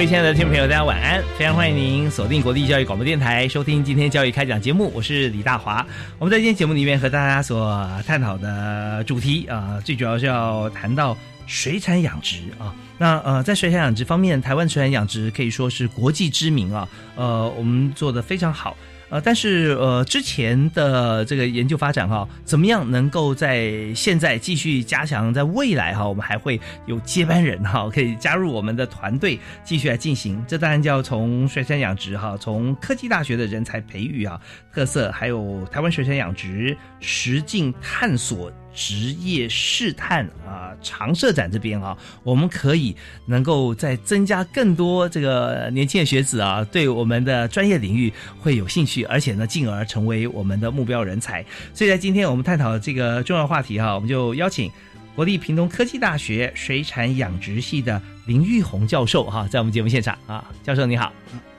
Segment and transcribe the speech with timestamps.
[0.00, 1.22] 各位亲爱的听众朋友，大家晚安！
[1.36, 4.90] 非常欢迎您锁定国立教育广播电台，收听今天教育开讲节目。
[4.94, 5.86] 我是李大华。
[6.18, 11.14] 我们在今天节目里面和大家所探讨的主题啊，最主要是要谈到
[11.46, 12.74] 水产养殖啊。
[12.96, 16.88] 那呃，在水产养殖方面，台湾水产养殖可以说是国际知名啊。
[17.14, 18.74] 呃，我们做的非常好。
[19.10, 30.42] 呃，但是呃，之前的这个研究发展哈，怎么样能够在现在继续加强，在未来哈，我们还会有接班人哈，可以加入我们的团队继续来进行。
[30.46, 34.40] 这当然就要从水产养殖哈，从科技大学的人才培育啊
[34.72, 38.50] 特色，还有台湾水产养殖实境探索。
[38.74, 42.94] 职业试探啊，常社展这边啊，我们可以
[43.26, 51.44] 能够再增加更多这个年轻的学子啊，对我们的专业领域会有兴趣，而且呢，进而成为我们的目标人才。
[51.74, 54.70] 所以在今天我们探讨这个重要话题哈，我们就邀请
[55.16, 61.12] 国立屏东科技大学水产养殖系的林玉红教授哈，在我们节目现场啊，教授你好，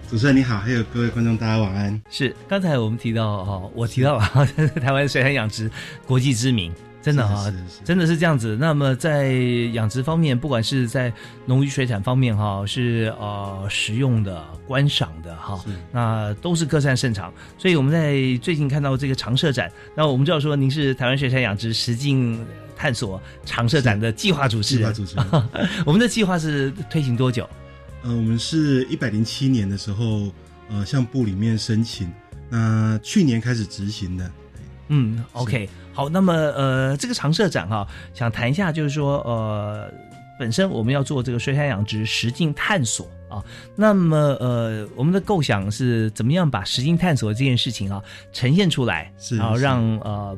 [0.10, 2.02] 主持人你好，还有各位观众大家晚安。
[2.10, 4.48] 是刚才我们提到哦，我提到了
[4.82, 5.70] 台湾水产养殖
[6.08, 6.72] 国际知名。
[7.02, 7.52] 真的哈，
[7.84, 8.56] 真的是这样子。
[8.60, 9.34] 那么在
[9.74, 11.12] 养殖方面，不管是在
[11.46, 15.60] 农渔水产方面哈，是呃食用的、观赏的哈，
[15.92, 17.34] 那都是各擅擅长。
[17.58, 22.40] 所以我们在最近看到这个长社展，那我们知道说您是台湾水产养殖实境
[22.76, 24.94] 探索长社展的计划主持人。
[24.94, 25.26] 计划主持人，
[25.86, 27.50] 我们的计划是推行多久？
[28.04, 30.32] 呃，我们是一百零七年的时候，
[30.70, 32.12] 呃，向部里面申请，
[32.50, 34.32] 那去年开始执行的。
[34.88, 35.70] 嗯，OK。
[35.94, 39.92] 好，那么呃，这个常社长哈，想谈一下，就是说呃，
[40.40, 43.44] 本身我们要做这个水产养殖实境探索啊，
[43.76, 50.38] 那么呃，我们的构想是怎么样把实境探索这件事情啊呈现出来，然后让呃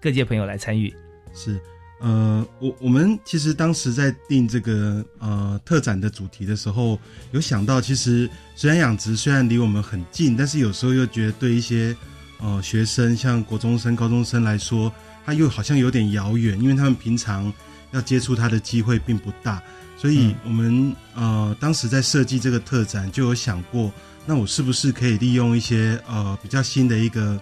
[0.00, 0.92] 各界朋友来参与。
[1.32, 1.60] 是，
[2.00, 6.98] 呃，我我们其实当时在定这个呃特展的主题的时候，
[7.30, 11.96] 有想到，其实水产养殖虽然离我们很近，但是有时候又觉得对一些。
[12.42, 14.90] 呃，学生像国中生、高中生来说，
[15.26, 17.52] 他又好像有点遥远，因为他们平常
[17.90, 19.62] 要接触他的机会并不大。
[19.98, 23.92] 所以，我们呃当时在设计这个特展，就有想过，
[24.24, 27.38] 那我是不是可以利用一些呃比较新的一个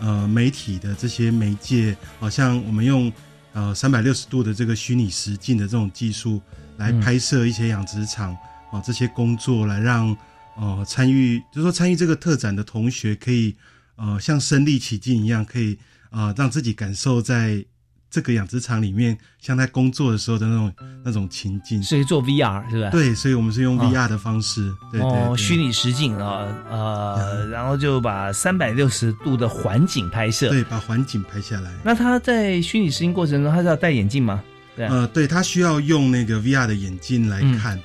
[0.00, 3.10] 呃媒体的这些媒介，好像我们用
[3.54, 6.42] 呃三百六十度的这个虚拟实境的这种技术
[6.76, 8.36] 来拍摄一些养殖场
[8.70, 10.14] 啊这些工作，来让
[10.58, 13.56] 呃参与，就是说参与这个特展的同学可以。
[13.96, 15.78] 呃，像身临其境一样，可以
[16.10, 17.64] 啊，让自己感受在
[18.08, 20.72] 这个养殖场里面，像在工作的时候的那种
[21.04, 21.82] 那种情境。
[21.82, 22.90] 所以做 VR 是吧？
[22.90, 31.72] 对，所以我们是用 VR 的方式，对对，虚拟实境啊，呃，然后就把三百六十度的环景拍摄，对，把环境拍下来。
[31.82, 34.42] 那他在虚拟实境过程中，他是要戴眼镜吗？
[34.76, 37.80] 对，呃，对他需要用那个 VR 的眼镜来看，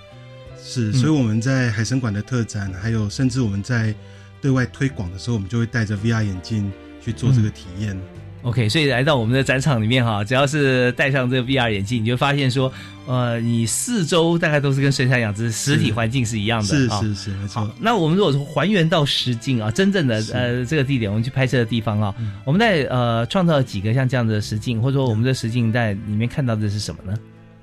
[0.61, 3.95] 是，所以我们在海参馆的特展，还有甚至我们在。
[4.41, 6.71] 对外推广的时候，我们就会戴着 VR 眼镜
[7.03, 7.97] 去做这个体验。
[8.43, 12.73] OK，所以来到我们的展场里面哈，只要是戴上这个 VR 眼镜，你就发现说，
[13.05, 16.67] 呃，你四周大概都是跟水产养殖实体环境是一样的。
[16.67, 17.71] 是是是，没错。
[17.79, 27.15] 那我们如果说还原到实境啊，真正的呃这个地点，我们去拍摄的地方啊，我们在呃创造几个像这样的实境，或者说我们的实境在里面看到的是什么呢？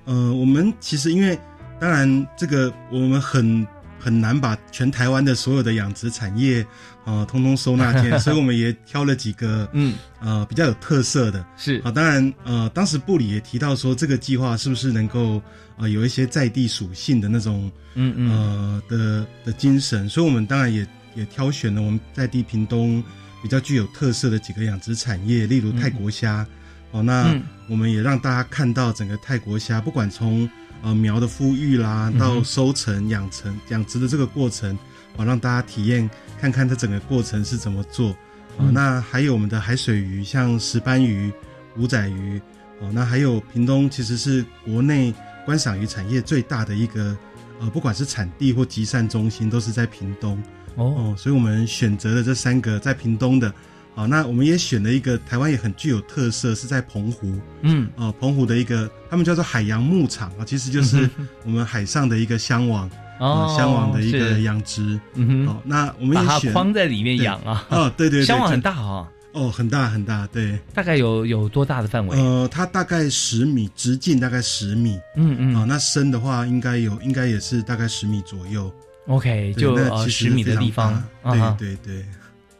[0.04, 1.36] 呃，我们其实因为
[1.80, 3.66] 当然这个我们很。
[4.08, 6.66] 很难把全台湾的所有的养殖产业，
[7.04, 11.44] 呃，通通收纳进来， 所以我们也挑了几个，嗯，呃，比较有特色的。
[11.58, 11.78] 是。
[11.84, 15.42] 啊，当然，呃，当时部里也提到说，这个计划是不是能够，
[15.76, 23.04] 呃，有一些在地属性的那种，嗯嗯，呃的的精神，所以我们当然也也挑选了我们在地屏东
[23.42, 26.46] 比较具有特色的几个养殖产业，例如泰国虾。
[26.92, 27.38] 哦，那
[27.68, 30.48] 我们也让大家看到整个泰国虾，不管从
[30.82, 34.78] 呃苗的孵育啦，到收成、养成、养殖的这个过程，
[35.16, 36.08] 好、让大家体验
[36.40, 38.10] 看看它整个过程是怎么做。
[38.56, 41.32] 哦，嗯那还有我们的海水鱼，像石斑鱼、
[41.76, 42.40] 五仔鱼，
[42.80, 45.12] 哦，那还有屏东其实是国内
[45.44, 47.16] 观赏鱼产业最大的一个，
[47.60, 50.42] 呃，不管是产地或集散中心，都是在屏东。
[50.76, 53.52] 哦，哦，所以我们选择了这三个在屏东的。
[53.98, 57.34] 好，那我们也选了一个台湾也很具有特色，是在澎湖。
[57.62, 61.10] 嗯，哦，澎湖的一个，他们叫做海洋牧场啊，其实就是
[61.44, 65.00] 我们海上的一个箱网，哦呃，箱网的一个养殖。
[65.14, 72.16] 嗯哼，哦，那我们把它框在里面养啊，哦，对对对， 箱网很大哦，哦，很大很大，对，大概有有多大的范围？
[72.16, 75.54] 呃，它大概十米，直径大概十米，嗯嗯。
[75.56, 78.72] 啊、那深的话应该有，应该也是大概十米左右
[79.08, 82.04] ，，OK，对就十米的地方对对对，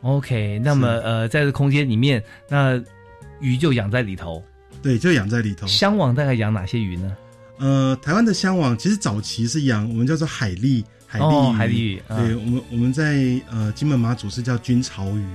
[0.03, 2.81] OK，那么呃，在这空间里面，那
[3.41, 4.43] 鱼就养在里头。
[4.81, 5.67] 对，就养在里头。
[5.67, 7.17] 香网大概养哪些鱼呢？
[7.59, 15.27] 呃，台湾的香网其实早期是养我们叫做海蛎，海蛎海蛎对我们我们在呃金门马祖是叫军巢鱼，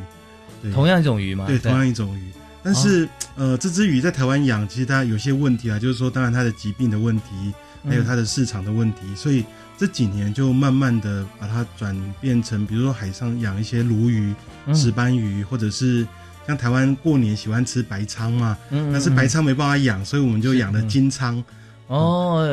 [0.62, 1.46] 对，同样一种鱼吗？
[1.46, 2.32] 对同样一种鱼，
[2.64, 9.44] 但是、哦呃这只鱼在台湾养，其实它有些问题啊，就是说当然它的疾病的问题，还有嗯它的市场的问题，所以
[9.78, 14.34] 这几年就慢慢的把它转变成，比如说海上养一些鲈鱼、
[14.66, 16.08] 嗯石斑鱼，或者是
[16.48, 21.44] 像台湾过年喜欢吃白鲳嘛，嗯但是白鲳没办法养，所以我们就养了嗯金鲳。
[21.88, 22.48] 哦，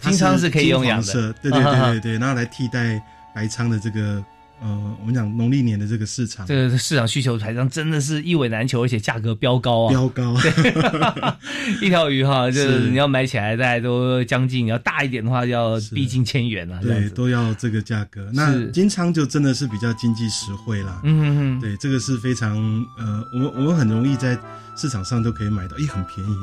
[0.00, 1.32] 金鲳是可以用养的。
[1.34, 3.00] 对对对对对，然后来替代
[3.34, 4.24] 白鲳的这个
[4.62, 9.90] 呃，我们讲农历年的这个市场这个市场需求台上真的是一尾难求，而且价格飙高啊！
[9.90, 10.36] 飙高，
[11.80, 16.78] 一条鱼哈，就是是你要买起来，大家都将近，要大一点的话，要是逼近千元了。
[16.82, 18.30] 这样对，都要这个价格。
[18.34, 21.00] 那金鲳就真的是比较经济实惠啦。
[21.04, 22.56] 嗯对，这个是非常
[22.98, 24.38] 呃，我们我们很容易在
[24.76, 26.36] 市场上都可以买到，也很便宜。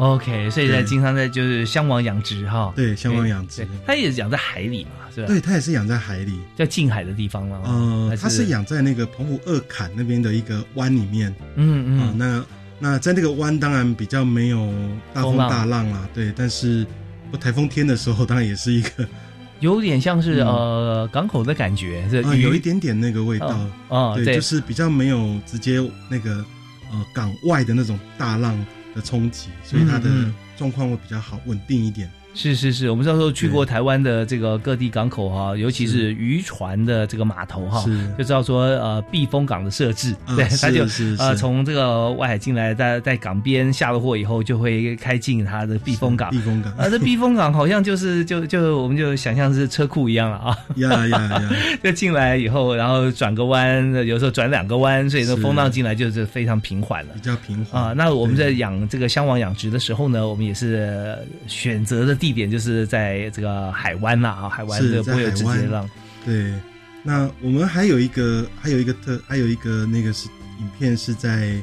[0.00, 6.40] OK，所以在经常在就是香王养殖哈，对，香王养殖，，它也养在海里嘛，是吧？，对，它也是养在海里。
[6.56, 7.60] 在近海的地方了。
[7.64, 12.44] 呃，它是，养在那个澎湖二坎那边的一个湾里面啊、嗯嗯，那
[12.78, 14.72] 那在那个湾当然比较没有
[15.12, 16.86] 大风大浪啦，对，但是
[17.30, 19.06] 不台风天的时候，当然也是一个
[19.60, 23.54] 有点像是嗯呃港口的感觉，是啊、有一点点那个味道。
[23.88, 26.42] 哦对，就是比较没有直接那个
[26.90, 28.58] 呃港外的那种大浪
[29.00, 30.10] 的冲击，所以它的
[30.56, 32.10] 状况会比较好，稳定一点。
[32.32, 38.08] 是是是，我们到时候去过台湾的这个各地港口哈，尤其是渔船的这个码头哈，是。
[38.16, 46.30] 就知道说呃避风港的设置，啊对，他就是是呃从这个外海进来，在在港边下了货以后，就会开进它的避风港。
[46.30, 46.38] 避。
[46.40, 51.50] 风港，啊，这避风港好像就是就就我们就想象是车库一样了啊，呀呀呀，
[51.82, 57.14] 就进来以后，然后转个弯，有时候转两个弯，所以那风浪进来就是非常平缓了。
[57.14, 57.20] 比。
[57.20, 57.82] 较平缓。
[57.82, 65.56] 啊，那我们在养这个香网养殖的时候呢，我们也是选择的地点就是在这个海湾啦，啊，海湾是这个不会有在海湾。
[65.56, 65.90] 直接浪。
[66.24, 66.54] 对。
[67.02, 70.28] 那我们还有一个还有一个特还有一个那个是
[70.58, 71.54] 影片是在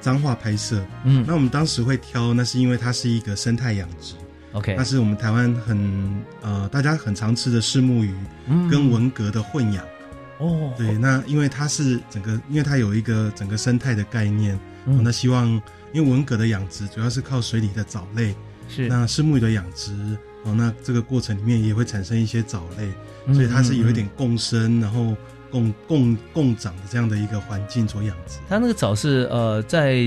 [0.00, 1.22] 彰化拍摄，嗯。
[1.28, 4.14] 那我们当时会挑，那是因为它是一个生态养殖
[4.52, 8.14] ，，OK，那是我们台湾很呃大家很常吃的虱目鱼
[8.46, 8.66] 嗯。
[8.70, 9.84] 跟文蛤的混养。
[10.38, 14.96] 哦，对，那因为它是整个，因为它有一个整个生态的概念，嗯。
[14.96, 15.46] 哦那希望
[15.92, 18.34] 因为文蛤的养殖主要是靠水里的藻类，
[18.68, 19.92] 是，那虱目鱼的养殖，
[20.44, 22.88] 哦，那这个过程里面也会产生一些藻类，
[23.26, 25.16] 嗯所以它是有一嗯点共生，然后
[25.50, 28.38] 共共共长的这样的一个环境所养殖。
[28.48, 30.04] 它那个藻是呃在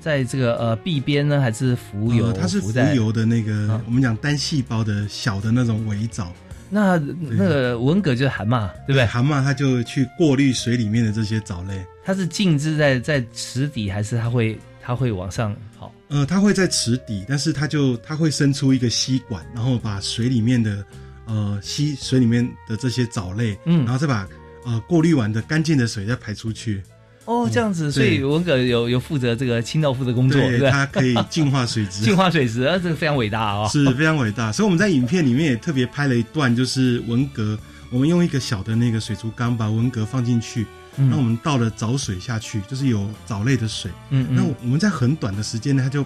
[0.00, 2.26] 在这个呃壁边呢，还是浮游？
[2.26, 2.70] 呃它是浮。
[2.94, 6.32] 游的那个，啊我们讲单细胞的小的那种微藻，
[6.68, 9.06] 那那个文蛤就是蛤蟆，对不对？
[9.06, 11.82] 蛤蟆它就去过滤水里面的这些藻类。
[12.04, 15.90] 它是静置在在池底，还是它会它会往上跑？
[16.08, 20.84] 呃，它会在池底，但是它就它会伸出一个吸管，然后把水里面的
[21.26, 24.28] 呃吸水里面的这些藻类，嗯然后再把
[24.64, 26.82] 呃过滤完的干净的水再排出去。
[27.26, 33.68] 哦，这样子，所以文革有有负责这个清道夫的工作，对它可以净化水质， 净化水质，啊，这个非常伟大啊、哦！
[33.72, 34.52] 是非常伟大。
[34.52, 37.58] 所以我们在影片里面也特别拍了一段，就是文革，
[37.90, 43.90] 我们用一个小的那个水族缸把文革放进去，嗯那我们倒了藻水下去，就是有藻类的水。
[44.10, 46.04] 嗯嗯，那我们在很短的时间内，它就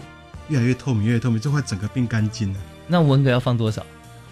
[0.48, 2.60] 越来越透明，越来越透明，就会整个变干净了。
[2.86, 3.84] 那文蛤要放多少？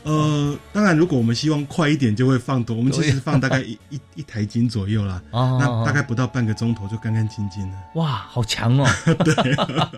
[0.04, 2.76] 呃，当然，如果我们希望快一点，就会放多。
[2.76, 7.76] 我们其实放大概 一一一台斤左右啦，哦，那大概不到半个钟头就干干净净了。
[7.96, 8.86] 哇，好强哦！
[9.24, 9.34] 对，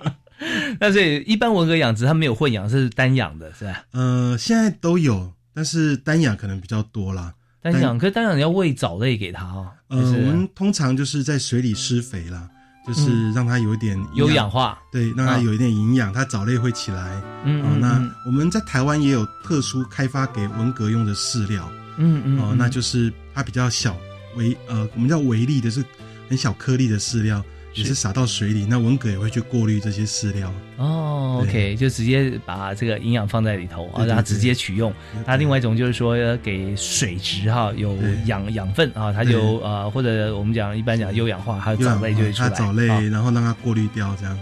[0.81, 3.85] 那所以一般文蛤养殖它没有混养，是单养的，是吧？
[3.93, 7.35] 呃，现在都有，但是单养可能比较多啦。
[7.61, 9.69] 单养，可是单养你要喂藻类给它哦。
[9.89, 12.49] 呃，我们通常就是在水里施肥啦，
[12.87, 17.23] 就是让它有一点有氧，化，对，让它啊有一点营养，它藻类会起来。
[17.45, 23.97] 嗯那我们在台湾也有特殊开发给文革用的饲料，嗯嗯哦，那就是它比较小
[24.37, 25.85] 微呃，我们叫微粒的是
[26.29, 27.43] 很小颗粒的饲料，
[27.79, 27.95] 也是是。
[27.95, 30.53] 撒到水里，那文蛤也会去过滤这些饲料。
[30.77, 34.93] 哦，OK，就直接把这个营养放在里头啊，对对对让它直接取用。
[35.27, 42.49] 那另外一种就是说呃给水质哈有养养分啊，它就呃或者我们讲一般讲优氧化，它藻类就会出来。
[42.49, 43.01] 它藻类，啊。
[43.01, 44.39] 然后让它过滤掉，这样。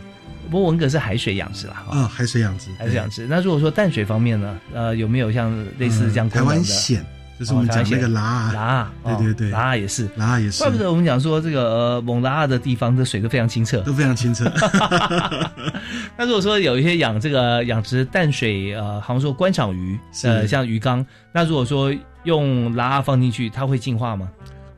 [0.48, 3.26] 不过文蛤是海水养殖啦，啊啊，海水养殖，海水养殖。
[3.28, 7.00] 那如果说淡水方面呢，呃，有没有像类似这样嗯台湾的湾蚬，
[7.38, 10.08] 就是我们讲那个拉拉啊，啊，对对对拉啊也是。
[10.16, 13.80] 拉也是怪不得我们讲说这个呃蒙拉尔的地方的水都非常清澈。
[13.82, 14.50] 都非常清澈。
[16.16, 24.30] 那如果说有一些养这个养殖淡水呃，好像说观赏鱼，呃，像鱼缸，那如果说用拉放进去，它会净化吗？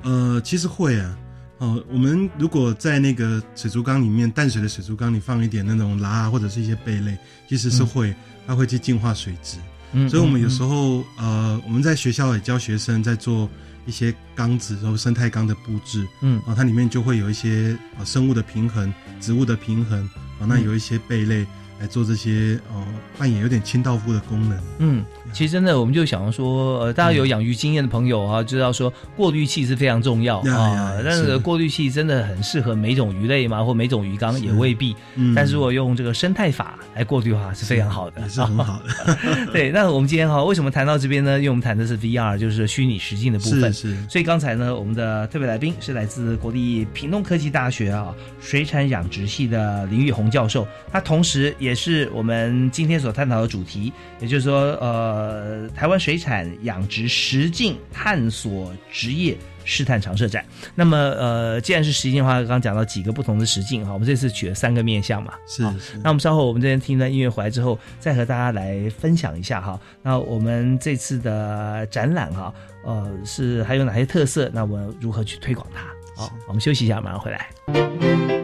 [0.02, 1.16] 呃，其实会啊。
[1.58, 7.16] 哦，我们如果在那个水族缸里面，淡水的水族缸里放一点那种拉啊，或者是一些贝类，
[7.48, 8.14] 其实是会，
[8.46, 9.58] 它会去净化水质。
[9.92, 10.68] 嗯所以，我们有时候
[10.98, 13.48] 候呃，我们在学校也教学生在做
[13.86, 16.40] 一些缸子，然后生态缸的布置嗯。
[16.46, 19.98] 啊，它里面就会有一些啊生物的平衡、植物的平衡
[20.38, 20.64] 啊，那嗯。
[20.64, 21.46] 有一些贝类
[21.80, 22.84] 来做这些呃
[23.18, 24.58] 扮演有点清道夫的功能。
[24.78, 34.94] 嗯，其实真的我们就想说，呃，大家有养鱼经验的朋友啊，知道说过滤器是非常重要啊，但是是过滤器真的很适合每种鱼类嘛，或每种鱼缸也未必。
[35.14, 39.16] 嗯但是如果用这个生态法来过滤的话，是非常好的，也是很好的。
[39.52, 41.36] 对，那我们今天哈，为什么谈到这边呢？
[41.38, 43.94] 因为我们谈的是 VR，就是虚拟实境的部分是。
[43.94, 59.36] 是，所以刚才呢，我们的特别来宾是来自国立屏东科技大学啊水产养殖系的林玉红教授，他同时也是我们今天所探讨的主题，也就是说，呃，台湾水产养殖实境探索职业。
[59.70, 60.42] 试探常设展，
[60.74, 69.78] 那么呃，既然是实境的话，刚刚讲到几个不同的实境哈，我们这次取了三个面向嘛，好是是那我们稍后我们这边听段音乐回来之后，再和大家来分享一下哈。
[70.02, 72.50] 那我们这次的展览哈，
[72.82, 74.50] 呃，是还有哪些特色？
[74.54, 75.84] 那我们如何去推广它？
[76.16, 78.37] 好，我们休息一下，马上回来。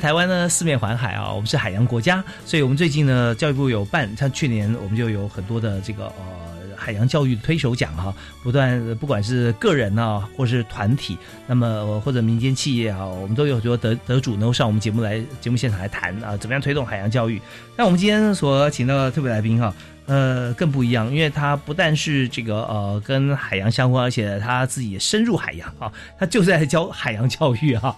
[0.00, 17.40] 台湾呢，四面环海啊，我们是海洋国家，所以我们最近呢，教育部有办，像去年我们就有很多的这个呃海洋教育推手奖哈、不断不管是个人啊，或是团体，那么、或者民间企业啊，我们都有很多得得主能够上我们节目来节目现场来谈啊，怎么样推动海洋教育。
[17.76, 19.72] 那我们今天所请到的特别来宾哈、
[20.10, 27.94] 呃，更不一样，因为他不但是这个呃跟海洋相关，而且他自己也深入海洋啊，他就是在教海洋教育啊、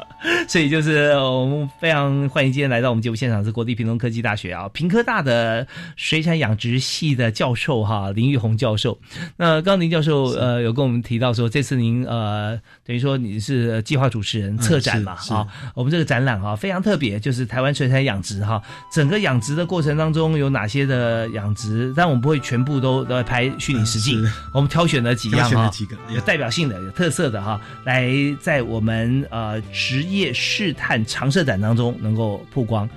[0.46, 5.66] 所以就是呃我们非常欢迎今天来到我们节目现场是国立屏东科技大学啊屏科大的
[5.96, 8.98] 水产养殖系的教授哈、林玉红教授。
[9.38, 25.70] 那刚刚林教授呃有跟我们提到说，这次您呃等于说你是计划主持人策展嘛啊，我们这个展览啊、非常特别，就是台湾水产养殖哈、整个养殖的过程当中有哪些的养殖，但我们不会全部都都来拍虚拟实境，是我们挑选了几样哈、
[26.08, 32.90] 有代表性的、有特色的哈，来在我们呃职业试探常设展当中能够曝光。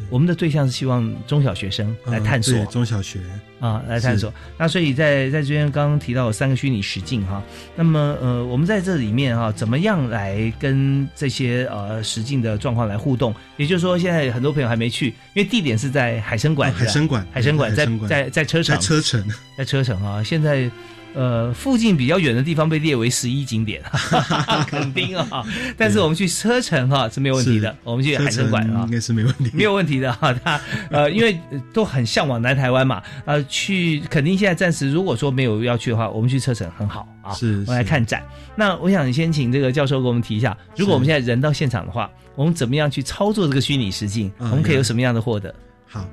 [0.00, 0.06] 是。
[0.10, 2.56] 我们的对象是希望中小学生来探索。
[2.58, 3.20] 嗯中小学。
[3.60, 4.30] 啊，来探索。
[4.58, 7.42] 那所以在在这边刚刚提到有三个虚拟实境哈，
[7.74, 13.34] 那么呃，我们在这里面哈，怎么样来跟这些呃实境的状况来互动？
[13.56, 19.24] 也就是说，现在很多朋友还没去，因为地点是在海参馆，啊海参馆海参馆在在在车在，车城，
[19.56, 20.70] 在车城啊，现在
[21.14, 23.82] 呃附近比较远的地方被列为十一景点，
[24.68, 25.44] 肯定啊，
[25.76, 28.90] 但是我们去车城哈、是没有问题的，我们去海参馆啊应。
[28.90, 38.22] 该是没问题，没有问题的哈， 他呃，因为呃都很向往南台湾嘛，呃，去肯定现在暂时如果说没有要去的话，我们去车城很好啊，是我们来看展。
[38.56, 44.30] 那我想先请这个教授给我们提一下，如果我们现在人到现场的话，我们怎么样去操作这个虚拟实境？
[44.38, 45.54] 嗯我们可以有什么样的获得？
[45.86, 46.04] 好，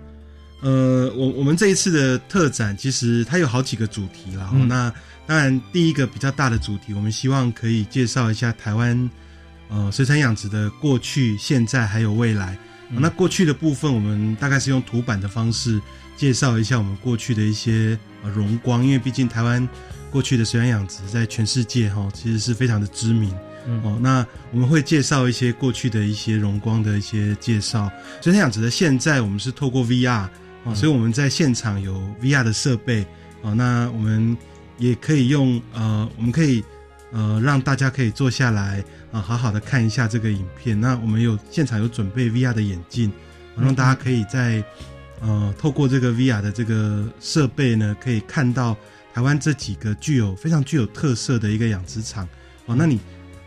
[0.61, 4.49] 呃，我我们这一次的特展其实它有好几个主题啦。
[4.53, 4.93] 嗯那
[5.27, 9.09] 当然，第一个比较大的主题，我们希望可以介绍一下台湾
[9.69, 12.57] 呃水产养殖的过去、现在还有未来。
[12.89, 15.79] 嗯那过去的部分，我们大概是用图版的方式
[16.17, 19.65] 介绍一下我们过去的一些呃荣光，因为毕竟台湾
[20.11, 23.33] 过去的水产养殖在全世界哈、其实是非常的知名。
[23.65, 27.89] 嗯哦，那我们会介绍一些过去的一些荣光的一些介绍。
[28.21, 30.27] 水产养殖的现在我们是透过 VR
[30.63, 33.05] 哦，所以我们在现场有 VR 的设备
[33.41, 34.37] 哦，那我们
[34.77, 36.63] 也可以用呃，我们可以
[37.11, 40.79] 呃让大家可以坐下来啊、好好的看一下这个影片。
[40.79, 43.11] 那我们有现场有准备 VR 的眼镜，
[43.55, 44.63] 啊让大家可以在
[45.19, 48.77] 呃透过这个 VR 的这个设备呢，可以看到
[49.13, 52.27] 台湾这几个具有非常具有特色的一个养殖场
[52.67, 52.75] 哦。
[52.75, 52.99] 那你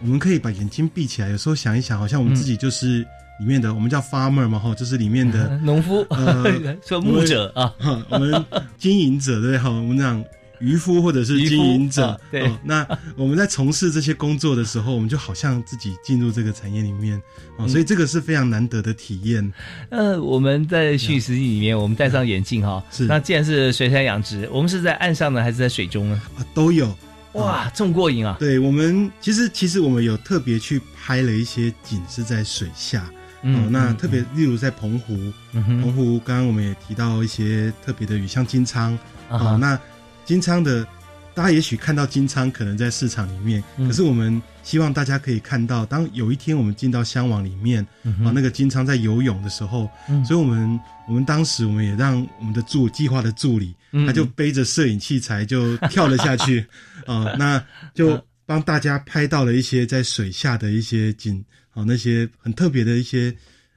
[0.03, 3.07] 我们可以把眼睛闭起来，有时候想一想，好像我们自己就是
[3.41, 6.45] 里面的，我们叫 farmer 嘛，哈，就是里面的 农夫呃
[6.87, 7.75] 说牧者啊，
[8.09, 8.45] 我们
[8.79, 9.59] 经营者对不对？
[9.59, 10.25] 哈，我们讲
[10.61, 12.87] 渔夫或者是经营者啊，对哦，那
[13.17, 17.17] 我们在从事这些工作的时候，我们就好像自己进入这个产业里面
[17.57, 19.53] 啊哦，所以这个是非常难得的体验。
[19.91, 26.23] 呃，我们在虚拟实际里面，我们戴上眼镜哈，是那既然是水产养殖，我们是在岸上呢，还是在水中呢？
[26.39, 26.97] 啊，都有。
[27.33, 28.37] 哇，这么过瘾啊！
[28.39, 33.11] 对我们其实其实我们有特别去拍了一些景是在水下，
[33.45, 35.15] 哦，那特别例如在澎湖，
[35.53, 38.93] 澎湖刚刚我们也提到一些特别的鱼，像金仓
[39.29, 39.79] 啊哦，那
[40.25, 40.87] 金仓的
[41.35, 43.87] 大家也许看到金仓可能在市场里面，嗯。
[43.87, 50.25] 可是我们希望大家可以看到，当有一天我们进到箱网里面，嗯啊，那个金仓在游泳的时候，嗯。
[50.25, 54.07] 所以我们我们当时我们也让我们的助计划的助理，嗯。
[54.07, 56.65] 他就背着摄影器材就跳了下去，
[57.05, 63.35] 啊， 那就帮大家拍到了一些在水下的一些景，啊，那些很特别的一些。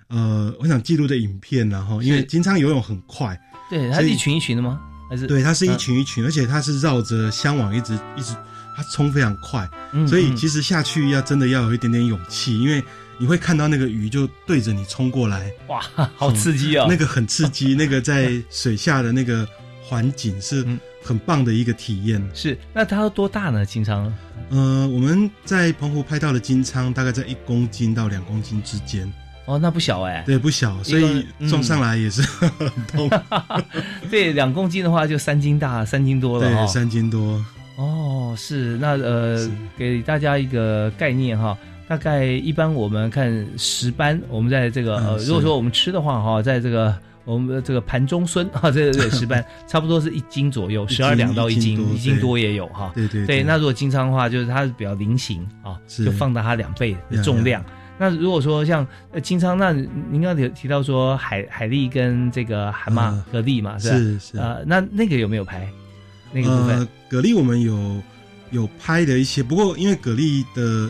[0.09, 3.37] 呃，我想记录的影片，然后因为是金昌游泳很快，
[3.69, 4.79] 对，它是一群一群的吗？
[5.09, 8.33] 还是对，它是一嗯群一群，而且它是绕着香网一直一直，
[8.73, 12.81] 它冲非常快，嗯所以嗯其实下去要真的要有一点点勇气，因为
[13.17, 15.81] 你会看到那个鱼就对着你冲过来，哇，
[16.15, 16.85] 好刺激哦！
[16.89, 19.45] 那个很刺激，那个在水下的那个
[19.83, 22.21] 环境是嗯很棒的一个体验。
[22.33, 23.65] 是，那它要多大呢？
[23.65, 24.11] 金仓？
[24.49, 29.11] 呃，我们在澎湖拍到的金仓大概在一公斤到两公斤之间，
[29.45, 30.23] 哦，那不小哎。
[30.25, 33.09] 对，不小，所以嗯撞上来也是很痛，
[34.11, 37.43] 对，两公斤的话就三斤大，三斤多了哈、对，三斤多，
[37.77, 41.57] 哦，是，那呃，给大家一个概念哈。
[41.89, 46.93] 大概一般我们看石斑，我们在这个呃，如果说我们吃的话哈，在这个
[47.27, 52.91] 我们的这个盘中孙 啊，这个这个石斑差不多是一斤左右，十二两到一一斤一斤多也有哈。
[52.95, 57.63] 对对对，那如果金仓的话，就是它是比较菱形啊，是就放大它两倍的重量。
[57.99, 63.97] 那如果说像呃金仓，那您刚刚有提到说海海蛎跟这个蛤蟆嗯蛤蜊嘛，是吧？
[63.97, 65.67] 是是呃，那那个有没有拍
[66.31, 66.77] 那个部分？
[66.79, 68.01] 呃，蛤蜊我们有
[68.51, 70.89] 有拍的一些，不过因为蛤蜊的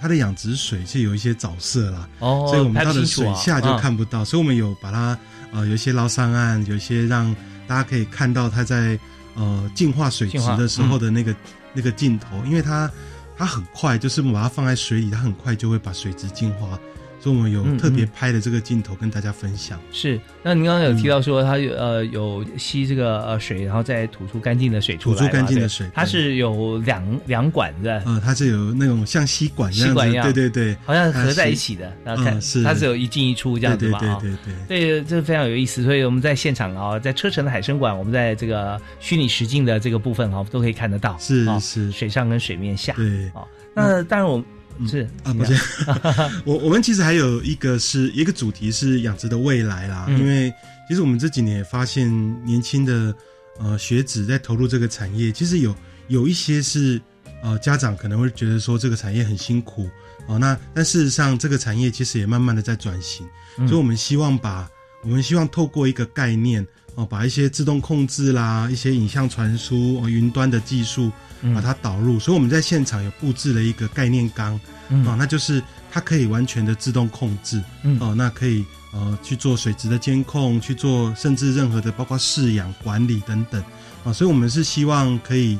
[0.00, 5.18] 它的养殖水是有一些藻色啦，哦，所以我们拍到的水下就啊看不到，所以我们有把它
[5.52, 7.34] 呃有一些捞上岸，有一些让
[7.66, 8.98] 大家可以看到它在
[9.34, 11.34] 呃净化水质的时候的那个、
[11.72, 12.90] 那个镜头，因为它
[13.36, 16.78] 它很快，就是我们把它放在水里，它很快就会把水质净化，
[17.20, 19.78] 所以我们有嗯特别嗯拍的这个镜头跟大家分享。
[19.92, 30.24] 是，那您刚刚有提到说它有呃有吸这个呃水，然后再吐出干净的水出来嘛，吐出干净的水它是有两两管子，呃，它是有那种像吸管这样，吸管一样。
[30.24, 32.62] 对对对，好像合在一起的，然后看嗯是。
[32.62, 34.18] 它是有一进一出这样子对嘛啊。
[34.20, 35.00] 对对对对。
[35.00, 41.90] 对，这非常有意思，所以我们在现场啊，在车城的海参馆，我们在这个虚拟实境的这个部分哈，都可以看得到，啊是是。
[41.92, 43.26] 水上跟水面下，对。
[43.28, 44.42] 啊，那当然我
[44.80, 44.88] 嗯。
[44.88, 45.56] 是啊，抱歉，
[46.44, 50.18] 我我们其实还有一个是一个主题是养殖的未来啦，嗯。
[50.18, 50.52] 因为
[50.88, 52.08] 其实我们这几年也发现
[52.44, 53.14] 年轻的
[53.58, 55.74] 呃学子在投入这个产业，其实有
[56.08, 57.00] 有一些是
[57.42, 59.88] 呃家长可能会觉得说这个产业很辛苦
[60.26, 63.26] 哦、那但事实上这个产业其实也慢慢的在转型，
[63.58, 63.66] 嗯。
[63.66, 64.70] 所以我们希望把
[65.02, 66.64] 我们希望透过一个概念
[66.94, 71.12] 哦，把一些自动控制啦、一些影像传输、哦、云端的技术嗯
[71.54, 74.58] 把它导入，所以我们在现场有布置了一个概念缸。
[74.88, 75.06] 嗯。
[75.06, 77.98] 哦，那就是它可以完全的自动控制，嗯。
[78.00, 83.62] 哦，那可以呃去做水质的监控，去做甚至任何的包括饲养管理等等，
[84.04, 85.58] 啊、所以我们是希望可以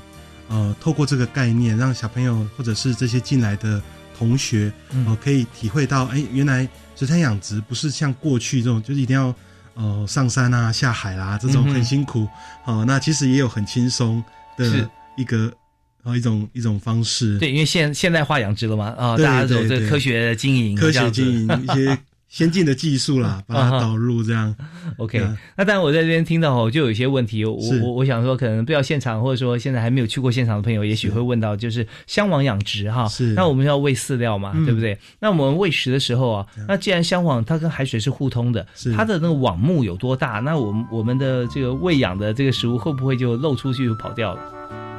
[0.49, 3.83] 呃透过这个概念，让小朋友或者是这些进来的
[4.19, 5.07] 同学，嗯。
[5.07, 9.35] 哦、可以体会到，哎，原来水产养殖不是像过去这种，就是一定要
[9.75, 12.29] 呃上山啊、下海啦、这种很辛苦，
[12.66, 14.23] 哦，那其实也有很轻松
[14.57, 15.53] 的一个
[16.02, 24.54] 呃一种一种方式，对，因为现现代化养殖了嘛，啊，对大家有对对这个科学经营，科学经营一些先进的技术啦， 把它导入这样。
[24.98, 25.18] OK，、
[25.56, 33.32] 那当然我在这边听到哦，就有一些问题，我我我想说，可能不要现场，或者说现在还没有去过现场的朋友，也许会问到，就是香网养殖哈，是。
[33.32, 34.64] 那我们要喂饲料嘛，嗯。
[34.64, 34.96] 对不对？
[35.18, 38.92] 那我们喂食的时候啊，那既然香网它跟海水是互通的，是。
[38.92, 40.38] 它的那个网目有多大？
[40.38, 44.40] 那我们我们的这个喂养的这个食物会不会就漏出去跑掉了？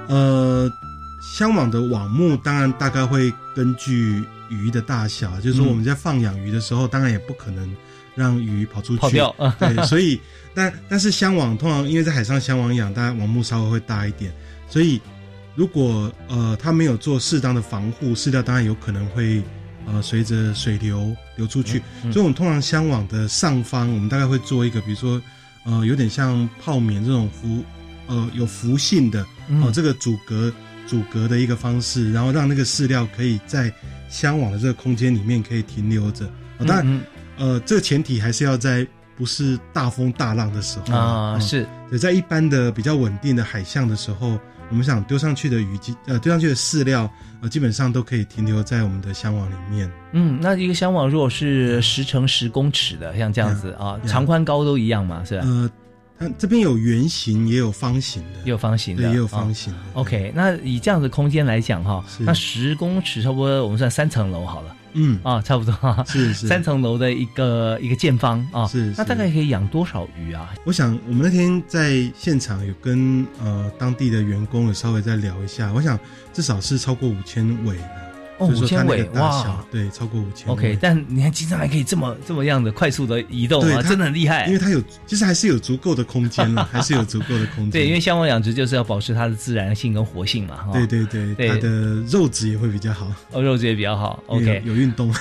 [0.09, 0.69] 呃，
[1.21, 7.73] 箱网的网目当然大概会根据鱼的大小，就是说嗯我们在放养鱼的时候，当然也不可能
[8.15, 9.35] 让鱼跑出去，跑掉。
[9.37, 10.19] 啊 对，所以
[10.53, 14.33] 但但是箱网通常因为在海上箱网养，当然网目稍微会大一点，
[14.67, 14.99] 所以
[15.55, 19.41] 如果呃它没有做适当的防护，饲料当然有可能会
[19.85, 25.21] 呃随着水流流出去，嗯所以我们通常箱网的上方，我们大概会做一个，比如说
[25.65, 27.63] 呃有点像泡棉这种浮
[28.07, 29.61] 呃有浮性的嗯。
[29.61, 30.51] 哦、这个阻隔
[30.91, 33.71] 阻隔的一个方式，然后让那个饲料可以在
[34.09, 36.25] 箱网的这个空间里面可以停留着。
[36.57, 37.01] 哦、当然，嗯
[37.37, 44.37] 呃，这个前提还是要在不是大风大浪的时候嗯啊，嗯是对，在一般的比较稳定的海象的时候，
[44.69, 47.09] 我们想丢上去的鱼基呃丢上去的饲料
[47.41, 49.89] 呃基本上都可以停留在我们的箱网里面。
[50.11, 55.45] 嗯，那一个箱网如果是十乘十公尺的，像这样子啊，长宽高都一样嘛，是吧？
[55.45, 55.69] 呃，
[56.21, 59.79] 它这边有圆形也有方形的，也有方形的，对，也有啊方形的。
[59.93, 62.23] OK，那以这样的空间来讲哈，是。
[62.23, 64.75] 那十公尺差不多我们算三层楼好了。
[64.93, 65.73] 嗯，啊，差不多。
[65.73, 66.45] 哈，是是。
[66.45, 68.95] 三层楼的一个一个建方啊，是是。
[68.99, 70.53] 那大概可以养多少鱼啊？
[70.63, 75.99] 我想我们那天在现场有跟呃当地的员工有稍微再聊一下，我想
[76.31, 78.10] 至少是超过五千尾的。
[78.41, 80.53] 哦，五千尾哇，对，超过五千尾。
[80.53, 84.57] ，OK，但你看经常还可以这么这么样的快速的移动啊，真的很厉害因为。
[84.57, 87.71] 它有，其实还是有足够的空间了， 还是有足够的空间。
[87.71, 90.71] 对，因为箱网养殖就是要保持它的自然性跟活性嘛，哈。
[90.73, 91.69] 对对对，对它的
[92.09, 93.11] 肉质也会比较好。
[93.31, 94.21] 哦，肉质也比较好。
[94.27, 95.13] OK，有有运动。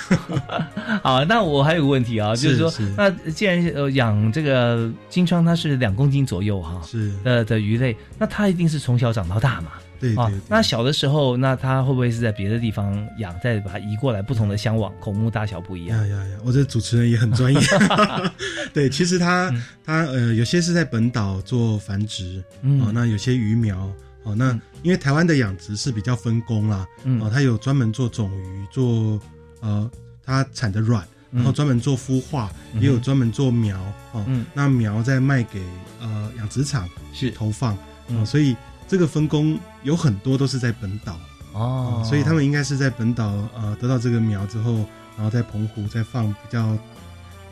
[1.02, 9.72] 好，那我还有个问题啊，就是说，那既然呃养这个金枪它是两公斤左右哈是，的的鱼类，那它一定是从小长到大嘛？
[10.16, 10.40] 啊对对，对。
[10.48, 15.98] 那小的时候，那它会不会是在别的地方养，再把它移过来不同的箱网，孔目大小不一样？
[16.08, 16.36] 呀呀呀！
[16.44, 17.60] 我这主持人也很专业。
[18.72, 19.62] 对，其实他嗯。
[19.84, 22.80] 他呃，有些是在本岛做繁殖，嗯。
[22.82, 23.90] 哦，那有些鱼苗，
[24.22, 24.60] 哦，那嗯。
[24.82, 27.20] 因为台湾的养殖是比较分工啦，嗯。
[27.20, 29.20] 哦，它有专门做种鱼，做
[29.60, 29.90] 呃
[30.24, 33.76] 它产的卵，然后专门做孵化，嗯也有专门做苗，
[34.12, 34.46] 哦，嗯。
[34.54, 35.60] 那苗再卖给
[36.00, 37.76] 呃养殖场去投放，
[38.08, 38.22] 嗯。
[38.22, 38.56] 哦，所以
[38.90, 41.16] 这个分工有很多都是在本岛，
[41.52, 44.84] 哦，所以他们应该是在本岛呃得到这个苗之后，
[45.16, 46.76] 然后在澎湖再放比较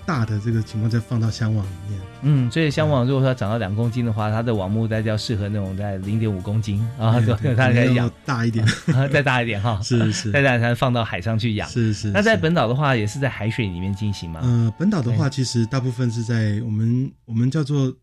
[0.05, 2.01] 大的这个情况，再放到箱网里面。
[2.23, 8.67] 嗯，所以箱网如果说长到两公斤的话，它的网目大概要适合那种在零点五公斤啊， 对，对它可以养要大一点，
[9.13, 11.69] 再大一点哈， 是是再大才能放到海上去养。
[11.69, 12.11] 是是。
[12.11, 14.41] 那在本岛的话，也是在海水里面进行吗？
[14.43, 17.95] 呃本岛的话，其实大部分是在我们我们叫做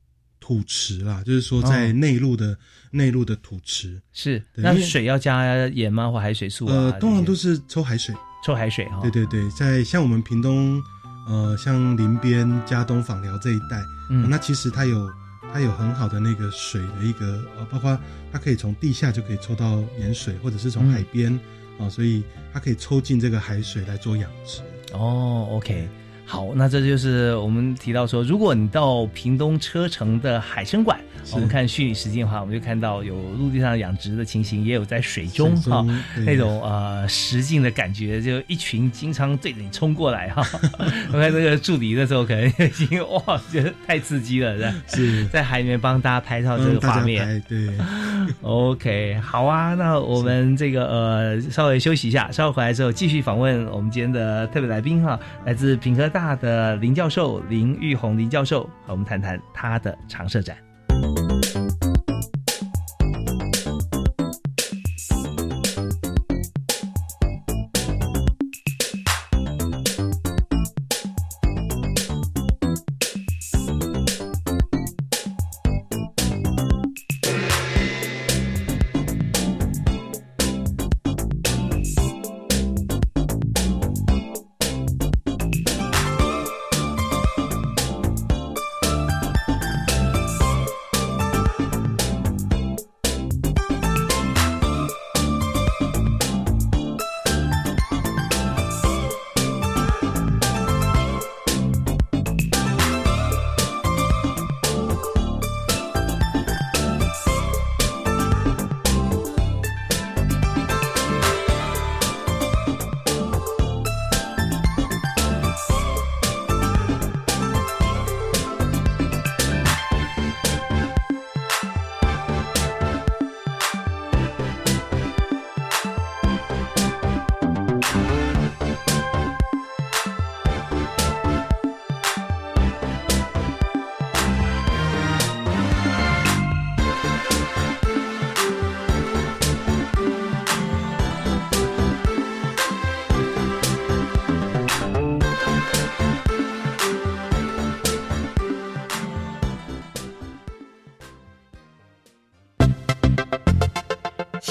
[0.45, 2.55] 土池啦，就是说在哦内陆的
[2.91, 6.11] 内陆的土池，是，那水要加盐吗？
[6.11, 6.71] 或海水素啊？
[6.71, 8.13] 呃，通常都是是抽海水。
[8.45, 8.99] 抽海水哈。
[9.01, 10.79] 对对对，在像我们屏东，
[11.27, 13.81] 呃，像林边、嘉东、访寮这一带，
[14.11, 15.09] 嗯那其实它有
[15.51, 17.99] 它有很好的那个水的一个呃，包括
[18.31, 21.39] 它可以从地下就可以抽到盐水，或者是从嗯海边
[21.79, 24.61] 啊、所以它可以抽进这个海水来做养殖。
[24.93, 25.89] 哦，OK，
[26.25, 30.99] 好，那这就是我们提到说，如果你到屏东车城的海参馆，
[31.31, 35.85] 我们看虚拟实境的话，我们就看到有陆地上养殖的情形，也有在水中哈。
[36.25, 40.43] 那种呃实境的感觉，就一群经常对着你冲过来哈！
[41.13, 47.25] 我看这个助理那时候可能已经哇，觉得太刺激了，是在海里面帮大家拍照这个画面。
[47.25, 47.69] 拍对。
[48.41, 60.55] OK，好啊，那我们这个呃稍微休息一下，稍后回来之后继续访问我们今天的特别来宾哈，来自品科大的林教授林玉红林教授，和我们谈谈他的长设展。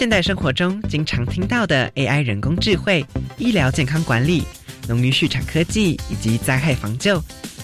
[0.04, 3.02] 现代生活中经常听到的 AI 人工智慧、
[3.38, 4.44] 医疗健康管理、
[4.86, 7.18] 农渔畜产科技以及灾害防救，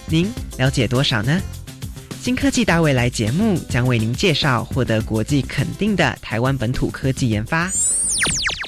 [0.06, 0.26] 您
[0.56, 1.38] 了解多少呢？
[2.18, 7.70] 新科技大未来节目将为您介绍获得国际肯定的台湾本土科技研发。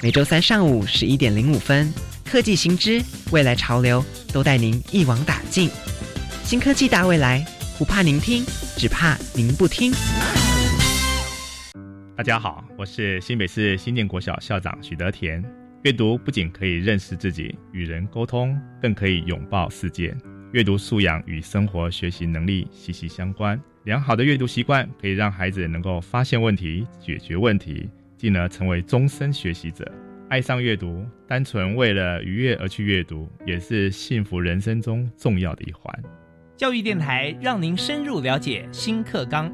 [0.02, 1.90] 每周三上午十一点零五分，
[2.26, 4.04] 科技新知、未来潮流
[4.34, 5.70] 都带您一网打尽。
[6.44, 7.42] 新科技大未来，
[7.78, 8.44] 不怕您听，
[8.76, 9.90] 只怕您不听。
[12.14, 15.42] 大家好，我是新北市新建国小校长许德田。
[15.82, 20.14] 阅读不仅可以认识自己、与人沟通，更可以拥抱世界。
[20.52, 23.58] 阅读素养与生活学习能力息息相关。
[23.84, 29.90] 良好的阅读习惯可以让孩子能够发现问题、解决问题，进而成为终身学习者。
[30.28, 35.90] 爱上阅读，单纯为了愉悦而去阅读，也是幸福人生中重要的一环。
[36.58, 39.50] 教育电台让您深入了解新课纲。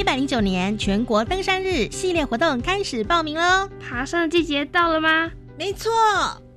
[0.00, 3.68] 一百零九年全国登山日系列活动开始报名喽！
[3.78, 5.30] 爬山的季节到了吗？
[5.58, 5.92] 没错。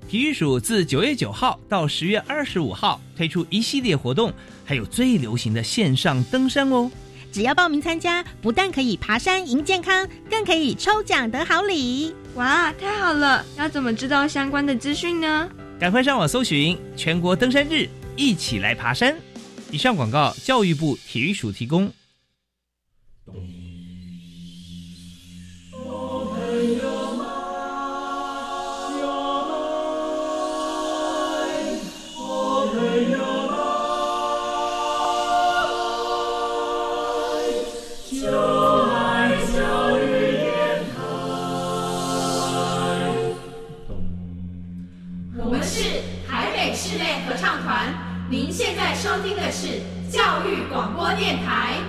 [0.08, 4.32] 体育署自九月九号到十月二十五号推出一系列活动，
[4.64, 6.90] 还有最流行的线上登山哦。
[7.34, 12.16] 只要报名参加，不但可以爬山赢健康，更可以抽奖得好礼。
[12.36, 13.46] 哇，太好了！
[13.58, 15.50] 要怎么知道相关的资讯呢？
[15.78, 19.14] 赶快上网搜寻全国登山日，一起来爬山。
[19.70, 21.92] 以上广告，教育部体育署提供。
[49.24, 49.82] 听的是
[50.12, 51.83] 教育广播电台。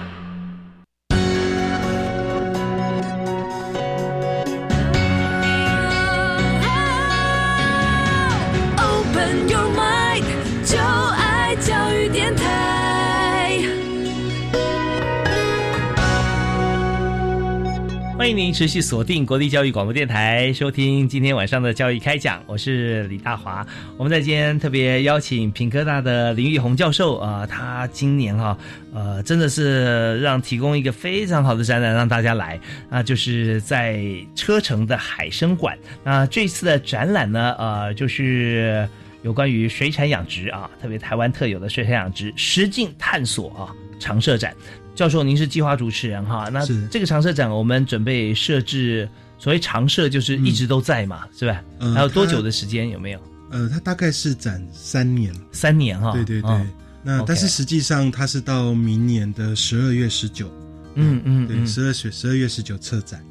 [18.24, 22.42] 欢迎您持续锁定国立教育广播电台，收听今天晚上的教育开讲。
[22.46, 23.66] 我是李大华。
[23.98, 28.56] 我们在今天特别邀请品科大的林玉红教授啊、他今年哈
[28.94, 32.58] 呃真的是让提供一个非常好的展览让大家来
[32.88, 34.02] 那就是在
[34.34, 35.78] 车城的海生馆。
[36.02, 38.88] 那这次的展览呢，呃，就是
[39.20, 43.68] 有关于水产养殖啊，特别台湾特有的水产养殖实境探索啊
[44.00, 44.56] 常设展。
[44.94, 51.62] 教授，您是计划主持人哈，那这个常设展我们准备设置，所谓常设就是一直都在嘛，是吧？
[51.78, 52.88] 呃还有多久的时间？
[52.90, 53.20] 有没有？
[53.50, 56.12] 呃，它大概是展三年，三年哈。
[56.12, 56.50] 对对对。
[56.50, 56.70] 嗯
[57.06, 60.46] 那但是实际上它是到明年的十二月十九，
[60.94, 63.22] 对，嗯嗯对十二月十二月十九策展。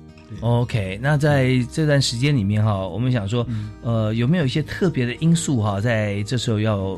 [0.41, 6.95] OK，那在这段时间里面哈，我们想说，嗯呃，有没有一些特别的因素哈，在这时候要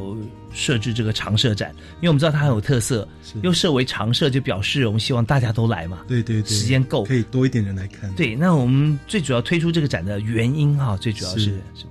[0.56, 1.72] 设置这个常设展？
[1.98, 3.08] 因为我们知道它很有特色，
[3.44, 6.00] 又设为常设，就表示我们希望大家都来嘛。
[6.08, 8.12] 对对对，时间够，可以多一点人来看。
[8.16, 11.90] 对，那我们最主要推出这个展的原因哈，最主要是什么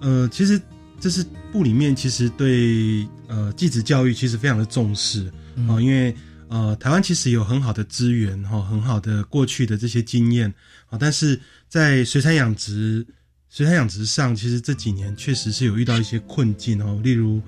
[0.00, 0.60] 呃，其实
[0.98, 6.14] 这是部里面其实对呃继职教育其实非常的重视嗯哦、因为
[6.48, 10.52] 呃台湾其实有很好的资源哈、很好的过去的这些经验
[10.90, 13.06] 啊、但是在水产养殖
[13.50, 17.40] 水产养殖上，其实这几年确实是有遇到一些困境哦，例如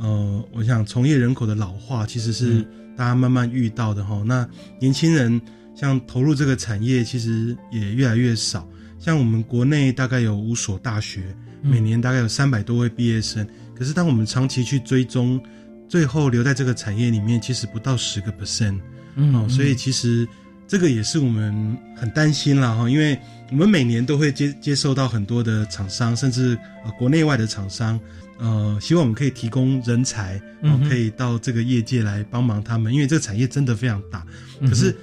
[0.00, 2.62] 呃，我想从业人口的老化其实是
[2.96, 5.40] 大家慢慢遇到的哈、那年轻人
[5.76, 8.66] 像投入这个产业，其实也越来越少。
[8.98, 13.46] 像我们国内大概有五所大学，嗯每年大概有三百多位毕业生。
[13.74, 15.40] 可是当我们长期去追踪，
[15.88, 18.78] 最后留在这个产业里面，其实不到十个 percent。
[19.16, 20.26] 哦，所以其实
[20.68, 23.18] 这个也是我们很担心啦哈，因为
[23.50, 27.98] 我们每年都会接接受到很多的厂商，甚至呃国内外的厂商，
[28.40, 34.24] 呃，希望我们可以提供人才，哦嗯哼可以到这个业界来帮忙他们，因为这个产业真的非常大。
[34.66, 34.96] 可是，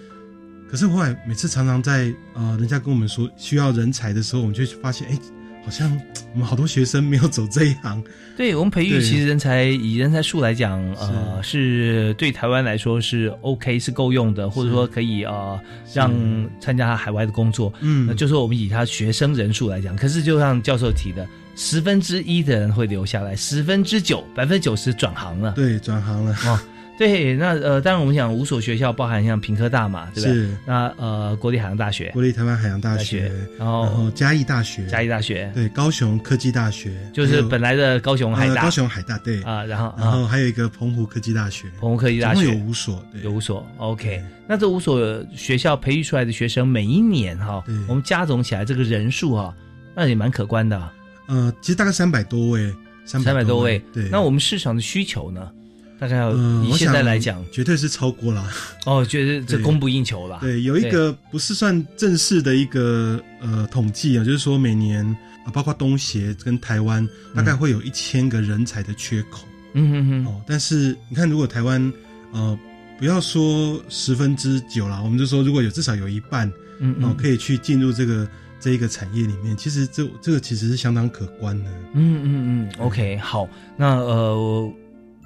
[0.70, 5.20] 可是后来每次常常在呃人家跟我们说需要人才的时候，我们就发现，哎，
[5.64, 5.90] 好像
[6.34, 8.04] 我们好多学生没有走这一行。
[8.36, 15.60] 对我们培育其实人才以人才数来讲，呃，是对台湾来说是 OK 是够用的，或者说可以呃
[15.94, 16.14] 让
[16.60, 17.74] 参加海外的工作。
[17.82, 25.54] 嗯那就是我们以他学生人数来讲，可是就像教授提的，十分之一的人会留下来，十分之九百分之九十转行了。
[25.54, 26.32] 对，转行了。
[26.46, 26.60] 哦，
[27.00, 30.34] 对，那呃，当然我们讲五所学校，包含像平科大嘛，对不对？
[30.36, 30.58] 是。
[30.68, 33.28] 那呃，国立海洋大学，国立台湾海洋大大学。
[33.28, 39.42] 学，然后然后嘉义大学，嘉义大学，对，高雄科技大学，就是本来的高雄海大，呃高雄海大对。
[39.42, 42.46] 啊，然后然后啊，还有一个澎湖科技大学，澎湖科技大学。
[42.46, 44.24] 有五所，对，有五所，OK。
[44.48, 49.54] 那这五所学校培育出来的学生，每一年哈，我们加总起来这个人数哈，
[49.96, 50.94] 那也蛮可观的啊，
[51.28, 52.74] 呃，其实大概三百多位，
[53.06, 53.82] 三三百多位。
[53.94, 55.52] 对，那我们市场的需求呢？
[56.00, 56.30] 大概
[56.64, 58.48] 以现在来讲，绝对是超过了。
[58.86, 60.38] 哦，觉得这供不应求了。
[60.42, 65.04] 对，有一个不是算正式的一个呃统计啊，就是说每年
[65.44, 69.40] 啊，包括东协跟台湾，大概会有一千个人才的缺口。
[69.74, 70.26] 嗯哼哼。
[70.28, 71.92] 哦，但是你看，如果台湾
[72.32, 72.56] 呃，
[73.00, 76.48] 不要说十分之九了，我们就说如果有至少有一半，
[76.80, 78.28] 嗯嗯哦，可以去进入这个
[78.60, 81.70] 这一个产业里面，其实这这个其实是相当可观的。
[81.94, 84.74] 嗯嗯嗯，OK，好，那呃，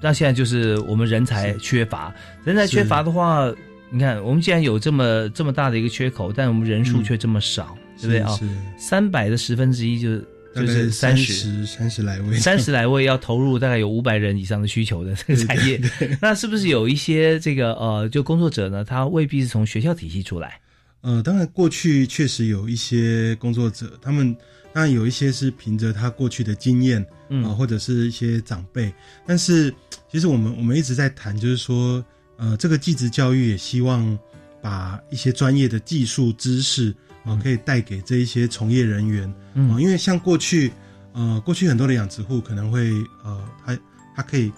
[0.01, 2.13] 那现在就是我们人才缺乏，
[2.43, 3.51] 人才缺乏的话，
[3.89, 8.47] 你看我们既然有这么这么大的一个缺口，但我们人数嗯却这么少，对不对啊是？
[8.77, 11.65] 三百的十分之一就是就是三十十。
[11.65, 15.79] 三十来位， 三十来位要投入大概有五百人以上的需求的这个产业，
[16.21, 18.83] 那是不是有一些这个呃，就工作者呢？
[18.83, 20.59] 他未必是从学校体系出来，
[21.01, 24.35] 呃，当然，过去确实有一些工作者，他们
[24.71, 28.93] 当然有一些是凭着他过去的经验，嗯啊、或者是一些长辈，
[29.25, 29.73] 但是
[30.11, 32.05] 其实我们我们一直在谈，就是说，
[32.37, 34.17] 呃，这个技职教育也希望
[34.61, 40.71] 把一些专业的技术知识啊、可以带给这一些从业人员，嗯啊因为像过去，
[41.13, 42.91] 呃，过去很多的养殖户可能会，
[43.23, 43.77] 呃，他
[44.15, 44.51] 他可以，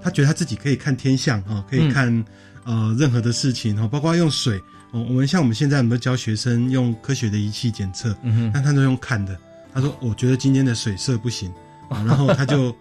[0.00, 2.24] 他觉得他自己可以看天象啊、可以嗯看、
[2.64, 4.62] 呃任何的事情哈、包括用水。
[4.92, 9.36] 哦，我们像我们现在我们教学生用科学的仪器检测，嗯哼但他都用看的。
[9.74, 11.50] 他说：“我觉得今天的水色不行。”
[11.88, 12.74] 啊，然后他就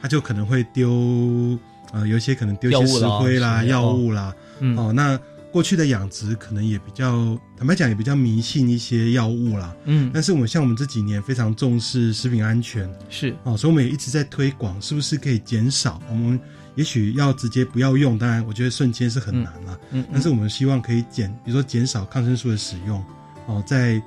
[0.00, 1.58] 他就可能会丢
[1.92, 4.34] 呃，有一些可能丢一些石灰啦、是药物啦。
[4.60, 5.18] 嗯哦，那
[5.52, 9.74] 过去的养殖可能也比较坦白讲，也比较迷信一些药物啦。
[9.86, 16.00] 嗯但是我们像我们这几年非常重视食品安全，是哦，所以我们也一直在推广，是不是可以减少？
[16.08, 16.38] 我们
[16.76, 19.78] 也许要直接不要用，当然我觉得瞬间是很难了。
[19.90, 23.02] 嗯嗯但是我们希望可以减，比如说减少抗生素的使用，
[23.46, 24.00] 哦，在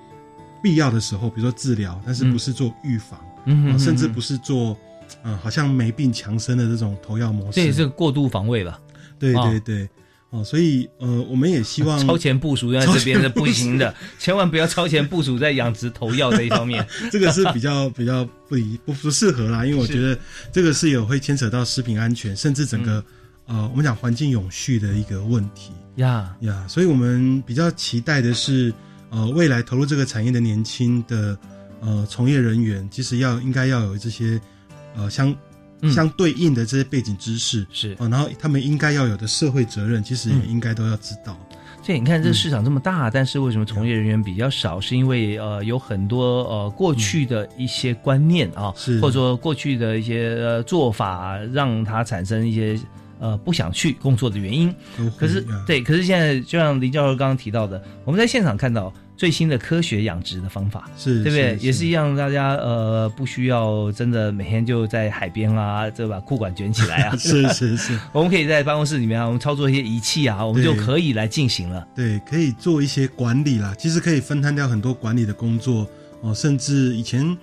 [0.61, 4.77] 必要的时候，比如说治疗，但是不是做预防，嗯哦甚至不是做，
[5.23, 7.55] 呃，好像没病强身的这种投药模式。
[7.55, 8.79] 这也是过度防卫了。
[9.17, 9.89] 对哦对对，哦，
[10.45, 16.85] 所以呃，我们也希望超前部署在这边是不行的，千万不要超前部署在养殖投药这一方面。
[17.11, 20.17] 这个是比较 比较不理不不适合啦，因为我觉得
[20.51, 22.99] 这个是有会牵扯到食品安全，甚至整个、
[23.47, 28.71] 嗯呃我们讲环境永续的一个问题呀呀，所以我们比较期待的是
[29.09, 31.35] 呃未来投入这个产业的年轻的
[31.81, 34.39] 呃从业人员，其实要应该要有这些
[34.95, 35.35] 呃相。
[35.81, 41.37] 嗯相对应的这些背景知识是啊、然后他们应该要有的社会责任，其实也嗯应该都要知道。
[41.81, 44.79] 所以你看，这个市场这么大，但是为什么从业人员比较少？
[44.79, 52.77] 是因为呃有很多呃过去的一些观念啊，是或者说过去的一些呃做法，让它产生一些
[53.19, 54.73] 呃不想去工作的原因。
[55.17, 61.57] 可是对，可是现在就像林教授刚刚提到的，我们在现场看到最新的科学养殖的方法，是对不对？
[61.59, 71.85] 是也是一样，大家呃不需要真的每天就在海边啊，就把裤管卷起来啊 是是是，我们可以在办公室里面啊，我们操作一些仪器啊，我们就可以来进行了。
[71.93, 73.75] 对，可以做一些管理啦。
[73.77, 75.85] 其实可以分摊掉很多管理的工作
[76.21, 77.37] 哦，甚至以前，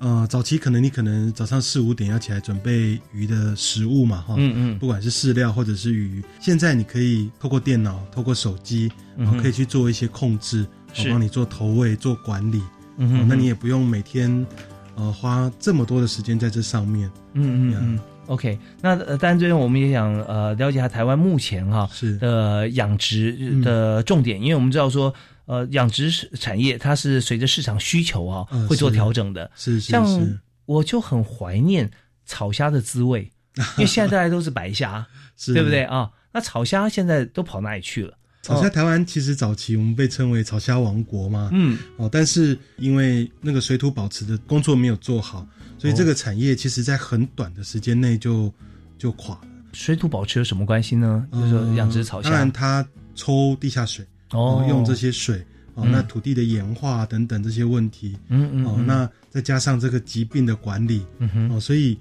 [0.00, 4.78] 呃，早期可能你可能早上四五点要起来准备鱼的食物嘛，哈、嗯嗯。
[4.78, 12.62] 不管是饲料或者是鱼，现在你可以透过电脑、透过手机，然后，可以去做一些控制，哦是帮你做投喂、做管理，
[12.96, 14.46] 嗯哼哦那你也不用每天，
[14.94, 17.10] 呃，花这么多的时间在这上面。
[17.34, 18.00] 嗯嗯嗯。
[18.26, 22.16] OK，那呃，当然最后我们也想呃了解一下台湾目前哈、是。
[22.16, 25.12] 的养殖的重点，因为我们知道说
[25.50, 29.50] 呃养殖产业它是随着市场需求啊、嗯会做调整的。
[29.56, 31.90] 是是像是我就很怀念
[32.24, 33.22] 炒虾的滋味，
[33.76, 35.04] 因为现在大家都是白虾，
[35.36, 36.08] 是对不对啊？
[36.32, 38.16] 那炒虾现在都跑哪里去了？
[38.42, 45.46] 炒虾台湾其实早期我们被称为炒虾王国嘛，嗯，哦，但是因为那个水土保持的工作没有做好，
[45.78, 48.52] 所以这个产业其实在很短的时间内就
[48.96, 49.40] 就垮了。
[49.72, 51.26] 水土保持有什么关系呢？
[51.32, 55.38] 就是说养殖炒虾，当然它抽地下水，哦用这些水，
[55.74, 55.92] 哦，嗯。
[55.92, 61.50] 那土地的盐化等等这些问题，哦，嗯嗯哦那再加上这个疾病的管理，嗯哼。
[61.52, 61.96] 哦，所以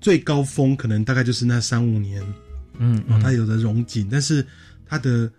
[0.00, 2.22] 最高峰可能大概就是那三五年，
[2.78, 4.44] 嗯哦，它有的溶井，但是
[4.86, 5.30] 它的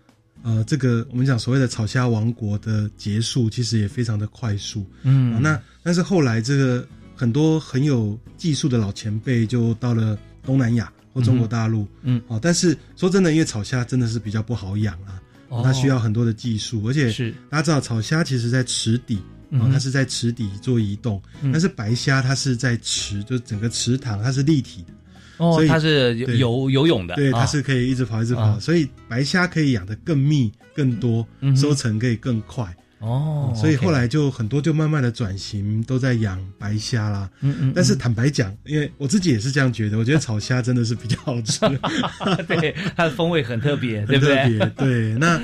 [0.42, 5.34] 呃这个我们讲所谓的草虾王国的结束，其实也非常的快速，嗯。
[5.34, 15.62] 哦那但是后来这个很多很有技术的老前辈就到了东南亚，或中国大陆，嗯，哦，但是说真的，因为草虾真的是比较不好养啊，哦。
[15.64, 17.32] 它需要很多的技术，而且是。
[17.50, 19.18] 大家知道草虾其实在池底。
[19.56, 21.52] 嗯它是在池底做移动，嗯。
[21.52, 24.92] 但是白虾它是在池，就整个池塘它是立体的，
[25.36, 27.40] 哦所，以它是游游游泳的，对，啊。
[27.40, 28.58] 它是可以一直跑一直跑，啊。
[28.58, 32.74] 所以白虾可以养的更密、更多，嗯收成可以更快。
[33.04, 37.30] 哦，所以后来就很多就慢慢的转型，都在养白虾啦。
[37.40, 41.60] 嗯嗯，但是坦白讲，因为我自己也是这样觉得，我觉得炒虾真的是比较好吃，
[42.48, 44.58] 对它的风味很特别，对很特不对？
[44.58, 44.70] 别。
[44.76, 45.40] 对， 那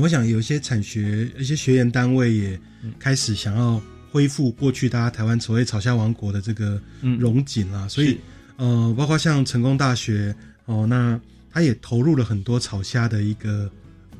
[0.00, 8.18] 我想有一些产学、一些学研单位也嗯开始想要恢复过去大家台湾所谓炒虾王国的这个嗯荣景啦，所以
[8.56, 10.34] 呃，包括像成功大学
[10.64, 11.20] 哦，那
[11.52, 13.70] 他也投入了很多炒虾的一个，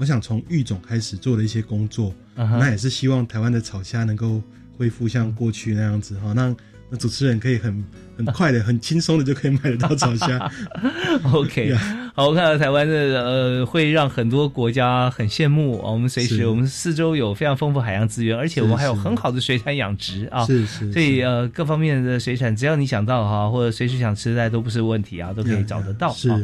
[0.02, 4.42] 我想从育种开始做的一些工作，那也是希望台湾的草虾能够
[4.76, 6.52] 恢复像过去那样子哈、那，
[6.90, 7.84] 那主持人可以很
[8.16, 10.50] 很快的、很轻松的就可以买得到草虾。
[11.32, 15.92] OK，呀好，我看到台湾的呃，会让很多国家很羡慕啊。
[15.92, 20.44] 我们随时，我们四周有非常丰富海洋资源，而且我们还有很好的水产养殖啊。
[20.46, 26.12] 是是，所以呃，各方面的水产，只要你想到哈，或者随时想吃那都不是问题啊，都可以找得到。
[26.12, 26.40] 是啊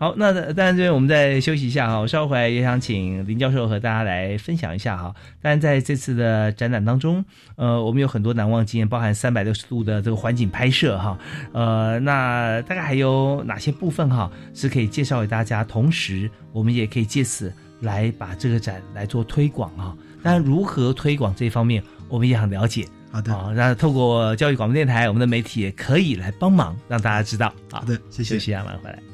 [0.00, 5.14] 好，那当然这边我们再休息一下哈，我稍后回来也想请林教授和大家来分享一下哈。
[5.42, 7.22] 当然在这次的展览当中，
[7.56, 11.18] 呃，我们有很多难忘经验，包含三百六十度的这个环境拍摄哈，
[11.52, 15.62] 呃，那大概还有哪些部分哈是可以介绍给大家？
[15.62, 19.94] 同时，我们也可以借此来把这个展来做推广啊。
[20.22, 22.86] 当然，如何推广这方面，我们也很了解。
[23.12, 27.52] 好的，啊，那透过教育广播电台，我们的媒体也可以来帮忙，让大家知道。
[27.70, 28.40] 好好的，谢谢休。
[28.40, 29.09] 息一下，马上回来。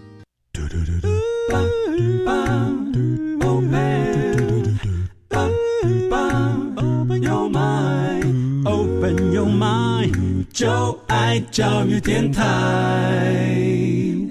[6.76, 13.36] Open your mind, open your mind，就爱教育电台。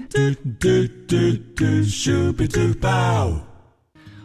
[0.09, 0.17] 嘟
[0.59, 0.67] 嘟
[1.07, 1.15] 嘟
[1.55, 3.35] 嘟，Super Duper。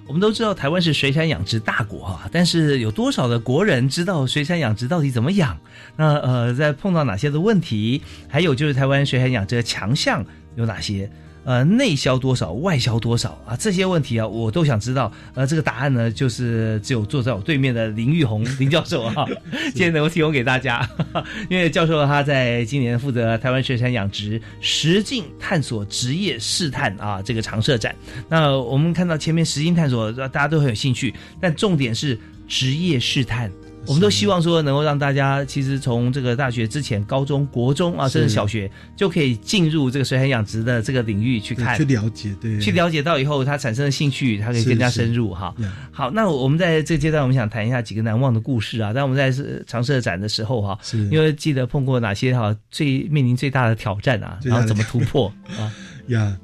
[0.06, 5.58] 我们都知道台湾是水产养殖大国哈，但是有多少的国人知道水产养殖到底怎么养？
[5.96, 8.00] 那呃，在碰到哪些的问题？
[8.26, 10.24] 还有就是台湾水产养殖的强项
[10.56, 11.10] 有哪些？
[11.44, 13.56] 呃，内销多少，外销多少啊？
[13.56, 15.10] 这些问题啊，我都想知道。
[15.34, 19.26] 呃，这个答案呢，就是只有坐在我对面的林玉红林教授啊，
[19.72, 20.88] 今天能够提供给大家。
[21.48, 27.94] 因为教授他在今年负责台湾水产养殖实境探索职业试探啊这个常设展。
[28.28, 33.50] 那我们看到前面实境探索，大家都很有兴趣，但重点是职业试探。
[33.86, 45.54] 我们都希望说能够让大家其实从这个大学之前、高中、国中啊，甚至小学就可以进入这个水产养殖的这个领域去看，去了解，对，去了解到以后，他产生的兴趣，他可以更加深入哈。
[45.90, 48.92] 好，那我们在这个阶段，我们想谈一下几个难忘的故事啊。
[48.92, 55.72] 当我们在是常设展的时候哈，是因为记得碰过哪些哈最面临最大的挑战啊，然后怎么突破啊？
[56.08, 56.36] 呀。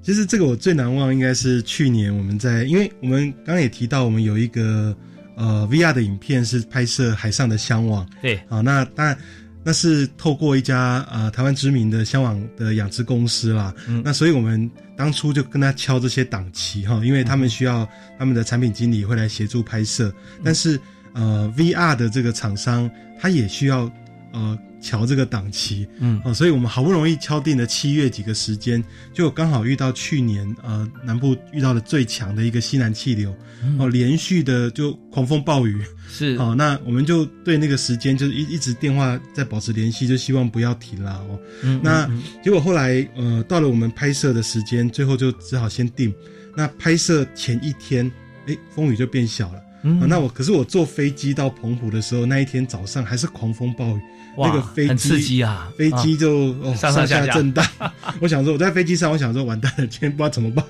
[0.00, 4.94] 其实这个我最难忘应该是去年我们在，因为我们刚刚也提到，我们有一个
[5.36, 9.16] 呃 VR 的影片是拍摄海上的箱网，对，啊，那当然
[9.62, 14.02] 那是透过一家呃台湾知名的香网的养殖公司啦，嗯。
[14.04, 20.78] 那所以我们当初就跟他敲这些档期哈，因为他们需要他们的产品经理会来协助拍摄，嗯但是
[21.14, 23.90] 呃 VR 的这个厂商他也需要
[24.32, 26.20] 呃瞧这个档期，嗯。
[26.24, 33.34] 哦，所以我们好不容易敲定了七月几个时间，就刚好遇到去年呃南部遇到的最强的一个西南气流，
[33.78, 36.36] 哦，连续的就狂风暴雨，是。
[36.36, 41.38] 哦，那我们就对那个时间就是一一直电话在保持联系，就希望不要停啦哦。
[41.62, 42.22] 嗯那嗯。
[42.42, 46.14] 结果后来呃到了我们拍摄的时间，最后就只好先定。
[46.56, 48.10] 那拍摄前一天，
[48.46, 49.60] 哎，风雨就变小了。
[49.82, 50.00] 嗯。
[50.00, 54.00] 啊那我可是我坐飞机到澎湖的时候，那一天早上还是狂风暴雨，哇
[54.36, 57.64] 那个飞机很刺激啊飞机就、哦上上下下下震荡。
[58.20, 60.64] 我想说我在飞机上，我想说完蛋了，今天不知道怎么办。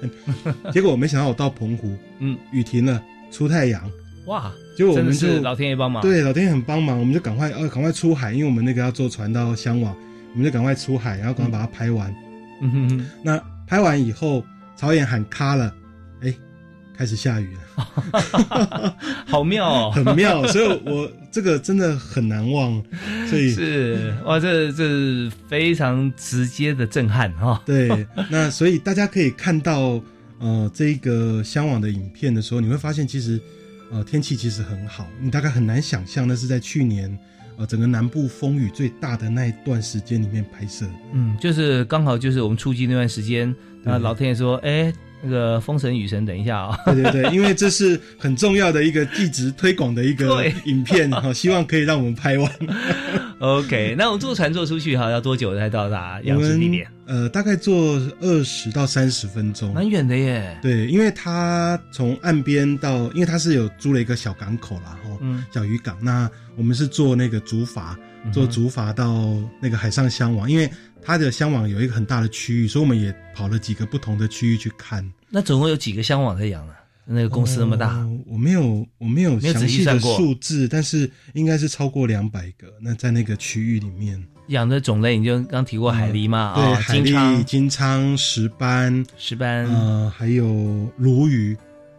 [0.72, 3.00] 结果我没想到我到澎湖，嗯，雨停了，
[3.30, 3.82] 出太阳，
[4.26, 9.94] 哇，结果我们就是老天爷帮忙，对，老天爷很帮忙，我们就赶快呃赶快出海，因为我们那个要坐船到香港，
[10.32, 12.14] 我们就赶快出海，然后赶快把它拍完。
[12.60, 14.44] 嗯哼哼，那拍完以后，
[14.78, 15.72] 导演喊卡了，哎，
[16.96, 22.80] 开始下雨了， 好妙哦， 很妙，所以我这个真的很难忘，
[23.28, 30.00] 所以是哇，这这是非常直接的震撼哈、对，那所以大家可以看到
[30.38, 33.40] 呃这个香网的影片的时候，你会发现其实
[33.90, 37.18] 呃天气其实很好，你大概很难想象那是在去年
[37.56, 40.86] 呃整个南部风雨最大的那一段时间里面拍摄。
[41.12, 44.92] 嗯，就是刚好就是我们出击那段时间，那老天爷说，哎，
[45.24, 52.50] 那个风神雨神，等一下啊、对对对，因为这是很重要的一个地址推广的一个影片哈，希望可以让我们拍完。
[53.40, 56.86] OK，那我们坐船坐出去哈，要多久才到达养殖地点？
[57.06, 60.58] 呃大概坐二十到三十分钟，蛮远的耶。
[60.62, 65.98] 对，因为它从岸边到，因为它是有租了一个小港口啦，哦，嗯小渔港。
[66.00, 67.94] 那我们是坐那个竹筏，
[68.24, 70.70] 嗯哼坐竹筏到那个海上箱网，因为
[71.02, 75.08] 它的箱网有一个很大的区域，所以我们也跑了几个不同的区域去看。
[75.28, 76.72] 那总共有几个箱网在养呢？
[77.06, 82.66] 那个公司那么大，哦我没有，我没有详细的数字，但是应该是超过两百个。
[82.80, 84.18] 那在那个区域里面，
[84.48, 90.46] 养的种类你就刚提过海狸嘛，对，啊，海狸、金鲳、金鲳、石斑、石斑，呃，还有
[90.96, 91.54] 鲈鱼。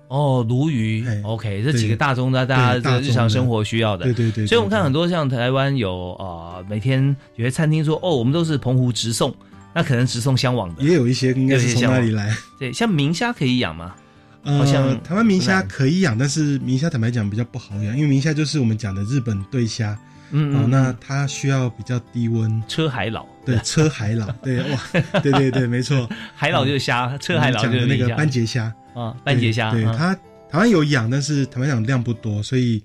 [0.07, 9.33] 哦，鲈鱼，OK，这几个大宗的大家的的日常生活需要的，对对对对所以我们看很多像台湾有呃，每天有些餐厅说，哦，我们都是澎湖直送，
[9.73, 12.35] 那可能直送香网的，也有一些应该是从那里来。
[12.59, 13.95] 对，像明虾可以养吗？
[14.43, 19.97] 呃，好像台湾明虾可以养，但是明虾坦白讲比较不好养，因为明虾就是我们讲的日本对虾，哦
[20.31, 24.79] 嗯嗯，那它需要比较低温，车海老，对，车海老，对，哇，
[25.23, 30.15] 对对对，没错， 海老就是虾，车海老就是那个斑节虾啊，半截虾，对，它
[30.49, 32.81] 台湾有养，但是台湾养量不多，所以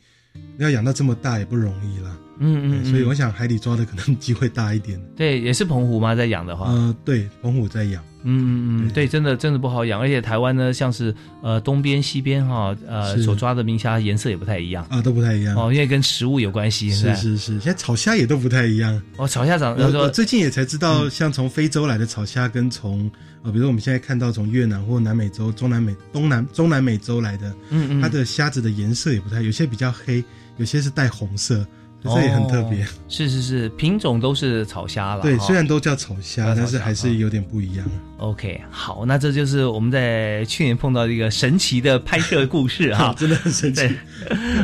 [0.58, 2.18] 要养到这么大也不容易啦。
[2.38, 5.00] 嗯嗯，对所以嗯我想海底抓的可能机会大一点。
[5.14, 6.14] 对，也是澎湖吗？
[6.14, 8.02] 在养的话，呃，对，澎湖在养。
[8.22, 14.86] 嗯嗯嗯，对，真的真的不好养，而且台湾呢，像是呃东边、西边哈，呃所抓的明虾颜色也不太一样。
[14.90, 15.56] 啊，都不太一样。
[15.56, 16.90] 哦，因为跟食物有关系。
[16.90, 17.36] 是是？
[17.36, 19.00] 是，现在炒虾也都不太一样。
[19.16, 21.10] 哦，炒虾长，我最近也才知道，嗯。
[21.10, 23.10] 像从非洲来的炒虾，跟从
[23.42, 28.00] 呃，比如说我们现在看到从越南或南美洲、中南美、东南中南美洲来的，嗯嗯。
[28.02, 30.22] 它的虾子的颜色也不太，有些比较黑，
[30.58, 31.66] 有些是带红色，
[32.02, 32.82] 这也很特别。
[32.82, 35.22] 哦是是是，品种都是草虾了。
[35.22, 37.84] 对，虽然都叫草虾，但是还是有点不一样。
[38.18, 43.96] OK，好，那这就是我们在去年碰到的一个神奇的拍摄故事哈， 真的很神奇对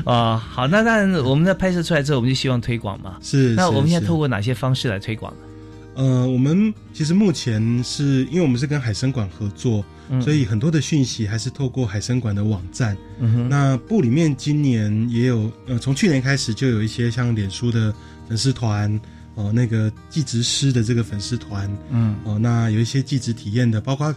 [0.05, 3.17] 啊、好，那当然我们在拍摄出来之后，我们就希望推广嘛。
[3.21, 5.46] 是是那我们现在透过哪些方式来推广呢？
[5.97, 12.95] 呃，我们其实目前是因为我们是跟海参馆合作，嗯所以很多的讯息还是透过海参馆的网站。
[13.19, 17.95] 嗯哼那部里面今年也有，呃，从去年开始就有一些像脸书的
[18.29, 19.01] 粉丝团，
[19.37, 24.15] 哦、那个技职师的这个粉丝团，嗯哦、那有一些技职体验的，包括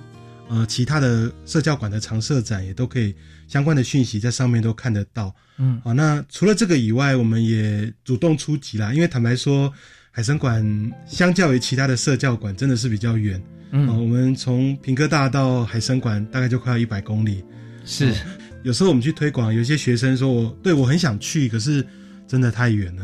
[0.50, 3.16] 呃其他的社教馆的常设展也都可以
[3.48, 5.34] 相关的讯息在上面都看得到。
[5.58, 9.72] 嗯好、那除了这个以外，我们也主动出击啦，因为坦白说，
[10.20, 13.41] 海参馆相较于其他的社教馆真的是比较远。
[13.72, 17.41] 嗯哦我们从平科大到海参馆大概就快要一百公里。
[17.86, 18.13] 是哦
[18.63, 21.88] 有时候我们去推广，有些学生说我对我很想去，可是
[22.28, 23.03] 真的太远了。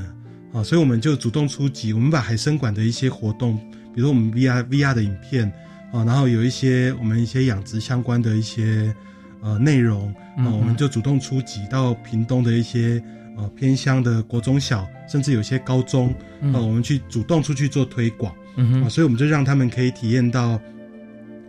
[0.51, 3.55] 啊、所以我们就主动出击，我们把海参馆的一些活动，
[3.93, 5.49] 比如说我们 VR VR 的影片，
[5.93, 8.93] 啊、然后有一些我们一些养殖相关的一些
[9.41, 13.01] 呃内容，啊、我们就主动出击到屏东的一些
[13.37, 20.59] 呃偏乡的国中小，甚至有些高中，啊、嗯我们去主动出去做推广，嗯啊，所以我们就让他们可以体验到，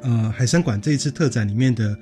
[0.03, 1.97] 呃，海参馆这一次特展里面的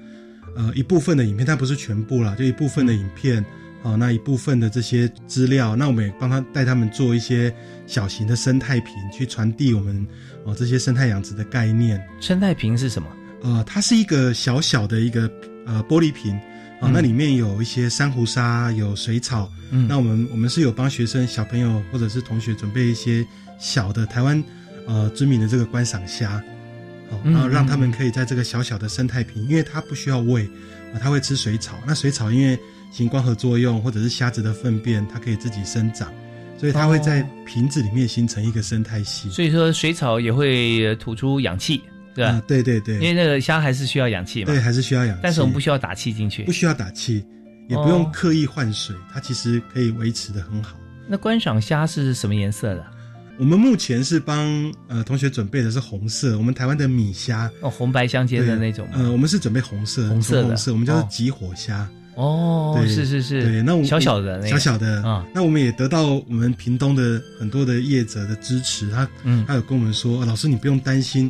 [0.56, 3.44] 呃一部分的影片，但不是全部啦，就一部分的影片，
[3.82, 7.54] 啊，那一部分的这些资料，那我们也帮他带他们做一些
[7.86, 10.06] 小型的生态瓶，去传递我们
[10.44, 12.02] 哦这些生态养殖的概念。
[12.20, 13.08] 生态瓶是什么？
[13.42, 15.30] 呃，它是一个小小的一个
[15.66, 16.38] 呃玻璃瓶。
[16.92, 19.50] 那里面有一些珊瑚沙，有水草。
[19.70, 23.26] 嗯那我们我们是有帮学生、小朋友或者是同学准备一些
[23.58, 24.42] 小的台湾
[24.86, 26.42] 呃知名的这个观赏虾，
[27.10, 30.44] 好、嗯然后让他们可以在这个小小的生态瓶，因为它不需要喂，
[30.92, 31.76] 啊、它会吃水草。
[31.86, 32.58] 那水草因为
[32.92, 36.12] 行光合作用或者是虾子的粪便，它可以自己生长，
[36.56, 39.28] 所以它会在瓶子里面形成一个生态系。
[39.30, 41.82] 所以说水草也会呃吐出氧气，
[42.14, 42.30] 对吧？
[42.30, 44.46] 啊对对对因为那个虾还是需要氧气嘛。
[44.46, 46.52] 对，还是需要氧气，但是我们不需要打气进去不。
[46.52, 47.24] 需要打气，
[47.68, 50.76] 也不用哦刻意换水，它其实可以维持的很好。
[51.08, 52.86] 那观赏虾是什么颜色的？
[53.36, 58.92] 我们目前是帮呃同学准备的是红色，我们台湾的米虾哦，红白相间的那种吗。
[58.98, 61.88] 呃，我们是准备红色，红色的红色，我们叫做哦极火虾。
[62.14, 71.28] 哦，对是是是，对，那我小小的那个小小的啊，那我们也得到我们屏东的很多的业者的支持，他嗯他有跟我们说，呃老师你不用担心，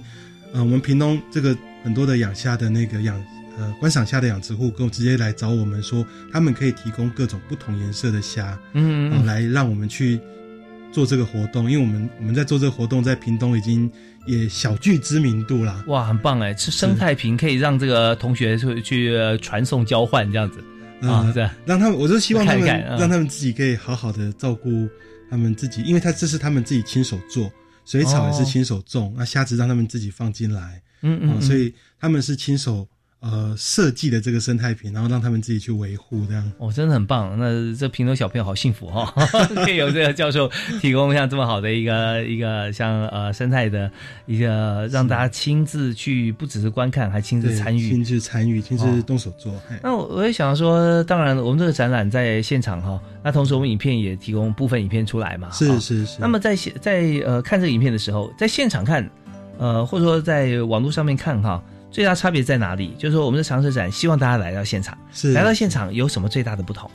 [0.54, 3.20] 呃，我们屏东这个很多的养虾的那个养
[3.58, 10.18] 呃观赏虾的养殖户，跟我直接来找我们说，他们可以提供各种不同颜色的虾，嗯嗯嗯呃来让我们去
[10.92, 13.90] 做这个活动，因为我们我们在做这个活动，在屏东已经
[14.26, 15.82] 也小具知名度啦。
[15.88, 16.54] 哇，很棒哎！
[16.56, 20.60] 是生态瓶可以让这个同学去去呃传送交换这样子
[21.00, 22.64] 啊，呃对，让他们，我就希望他们
[22.96, 24.88] 让他们自己可以好好的照顾
[25.28, 27.50] 他们自己，因为他这是他们自己亲手做，
[27.84, 32.88] 水草也是亲手种，那虾子让他们自己放进来，嗯嗯所以他们是亲手
[33.24, 36.52] 呃设计的这个生态瓶，然后让他们自己去维护这样。
[36.58, 37.34] 哦，真的很棒。
[37.38, 40.50] 那这平头小朋友好幸福哈、哦， 可以有这个教授
[40.82, 43.90] 提供像这么好的一个一个像呃生态的
[44.26, 47.88] 一个，让大家亲自去，不只是观看，还亲自参与。
[47.88, 49.52] 亲自参与，亲自动手做。
[49.68, 55.50] 嘿那我我也想说，当然我们这个展览在现场哈，那同时我们影片也提供部分影片出来嘛。
[55.50, 56.18] 是哈是是。
[56.20, 59.08] 那么在现在呃看这个影片的时候，在现场看，
[59.58, 61.62] 呃或者说在网络上面看哈，
[61.94, 62.92] 最大差别在哪里？
[62.98, 66.90] 就是说我们的常设展希望大家来到现场，是来到现场有什么最大的不同？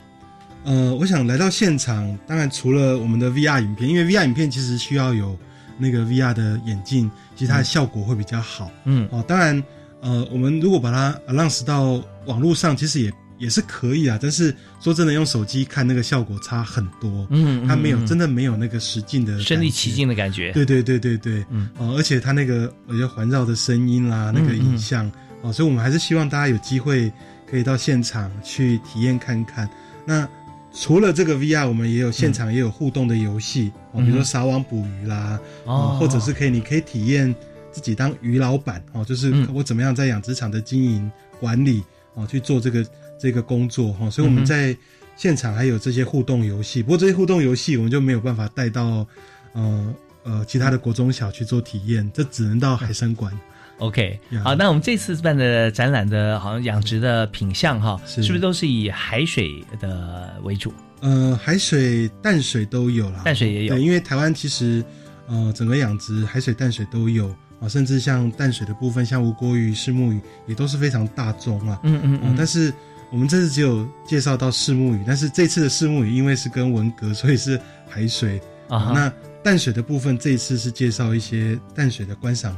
[0.64, 5.34] 呃，我想来到现场，当然除了我们的 VR 影片，因为 VR 影片其实需要有
[5.78, 8.70] 那个 VR 的眼镜，其实它的效果会比较好。
[8.84, 9.64] 嗯哦，当然，
[10.02, 14.16] 呃，我们如果把它 announce 到网络上，其实也也是可以啊。
[14.22, 17.26] 但是说真的，用手机看那个效果差很多。
[17.30, 20.52] 嗯嗯它没有嗯真的没有那个实境的身临其境的感觉。
[20.52, 25.10] 对对对对对，嗯，哦，而且它那个我觉得环绕的声音啦，那个影像，
[25.42, 27.12] 哦，所以我们还是希望大家有机会
[27.50, 29.68] 可以到现场去体验看看。
[30.06, 30.28] 那
[30.72, 37.34] 除了这个 VR，我们也有现场也有互动的游戏，哦，比如说嗯撒网捕鱼啦，哦或者是可以你可以体验
[37.72, 41.10] 自己当鱼老板，哦，就是嗯我怎么样在养殖场的经营
[41.40, 41.82] 管理，
[42.14, 42.86] 哦，去做这个
[43.20, 44.74] 这个工作，哈、哦，所以我们在
[45.16, 49.06] 现场还有这些互动游戏，不过这些互动游戏我们就没有办法带到，
[49.52, 49.94] 呃
[50.24, 53.30] 呃其他的国中小去做体验，这只能到海参馆。
[53.78, 60.72] OK，呀好，那我们这次办的展览的，好像养殖的品相哈，是是不是都是以海水的为主？
[61.00, 64.84] 呃，海水、淡水都有啦，淡水也有对，因为台湾其实
[65.26, 71.80] 呃整个养殖海水、淡水都有啊，甚至像淡水的部分，像无郭鱼、石目鱼也都是非常大众啊。
[71.82, 72.70] 嗯嗯嗯但是
[73.10, 78.40] 我们这次只有介绍到四目鱼，但是这次的四目鱼因为是跟文革，所以是海水。
[78.68, 78.92] 啊哈。
[78.94, 82.56] 那淡水的部分，这一次是介绍一些淡水的观赏鱼，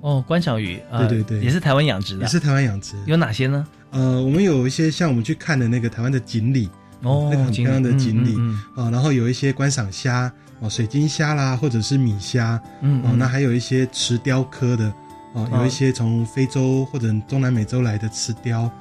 [0.00, 1.44] 哦，观赏鱼，呃对对对。
[1.44, 2.96] 也是台湾养殖的，也是台湾养殖。
[3.06, 3.66] 有哪些呢？
[3.90, 6.68] 呃，我们有一些像我们去看的那个台湾的锦鲤，
[7.02, 8.34] 哦那个很漂亮的锦鲤
[8.74, 13.02] 啊、然后有一些观赏虾哦，水晶虾啦，或者是米虾，哦，嗯。
[13.04, 14.92] 哦那还有一些池雕科的
[15.34, 18.72] 哦，有一些从非洲或者中南美洲来的池雕，哦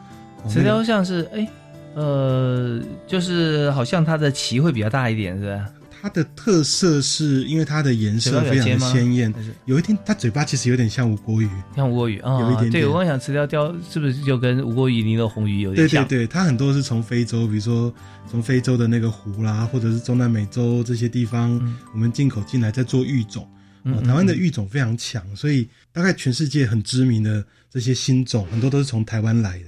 [0.50, 1.48] 石雕像是哎，
[1.96, 5.70] 呃，就是好像它的鳍会比较大一点，是吧？
[6.02, 9.32] 它的特色是因为它的颜色非常的鲜艳
[9.66, 16.04] 有一天它嘴巴其实有点像吴郭鱼，像吴郭鱼啊，有一点点对我刚想石雕雕是不是就跟吴郭鱼、尼罗红鱼有点像？
[16.08, 17.94] 对对对，它很多是从非洲，比如说
[18.28, 21.62] 从非洲的那个湖啦，或者是中南美洲这些地方，
[21.94, 23.48] 我们进口进来在做育种。
[24.04, 29.66] 台湾的育种非常强，所以大概全世界很知名的这些新种，很多都是从台湾来的。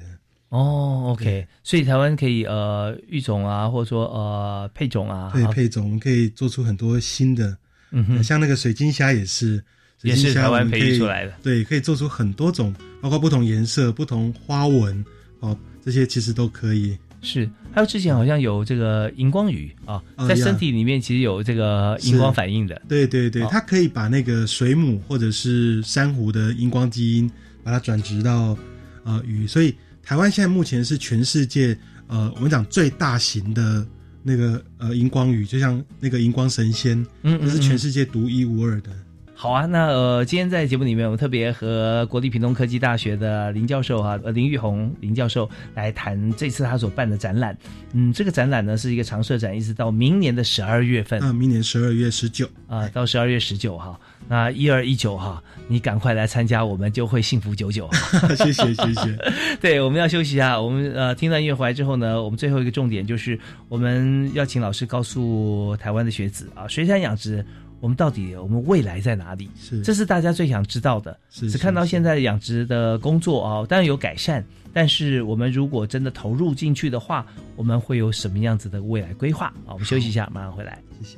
[0.54, 5.52] 哦，OK，所以台湾可以呃育种啊，或者说呃配种啊，对啊。
[5.52, 7.58] 配种，我们可以做出很多新的，
[7.90, 8.24] 嗯哼。
[8.24, 9.56] 像那个水晶虾也是，
[10.00, 11.34] 水也晶虾是台湾培育出来的。
[11.42, 15.04] 对，可以做出很多种，包括不同颜色、不同花纹，
[15.40, 16.96] 哦，这些其实都可以。
[17.24, 22.80] 是，还有之前好像有这个荧光鱼啊，在身体里面其实有这个荧光反应的。
[22.88, 23.48] 对对对，哦。
[23.50, 27.32] 它可以把那个水母或者是珊瑚的荧光基因，
[27.64, 28.56] 把它转植到
[29.04, 29.74] 呃鱼，所以
[30.04, 31.78] 台湾现在目前是全世界
[32.08, 33.86] 呃我们讲最大型的
[34.22, 38.90] 那个呃荧光鱼，就像那个荧光神仙，嗯嗯这是全世界独一无二的。
[39.36, 47.58] 好啊，那呃，今天在节目里面，我们特别和国立屏东科技大学的林教授哈、呃林玉红林教授来谈这次他所办的展览。
[47.92, 51.20] 嗯，这个展览呢是一个常设展，一直到明年的十二月份。
[51.22, 57.90] 啊明年十二月十九啊、到十二月十九号，那一二一九哈，你赶快来参加，我们就会幸福久久。
[58.38, 59.18] 谢 谢谢谢。
[59.62, 60.60] 对，我们要休息一下。
[60.60, 67.46] 我们呃听到音乐回来之后呢，我们最后一个重点就是我们要请老师告诉台湾的学子啊，水产养殖。
[67.80, 69.50] 我们到底我们未来在哪里？
[69.60, 71.20] 是这是大家最想知道的。
[71.30, 77.26] 是只看到现在养殖的工作啊，当然有改善，但是我们如果真的投入进去的话，
[77.58, 79.74] 我们会有什么样子的未来规划啊？
[79.74, 80.82] 我们休息一下，马上回来。
[81.02, 81.18] 谢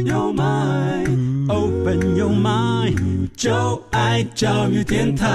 [0.05, 5.27] your mind, open your mind，就爱教育电台。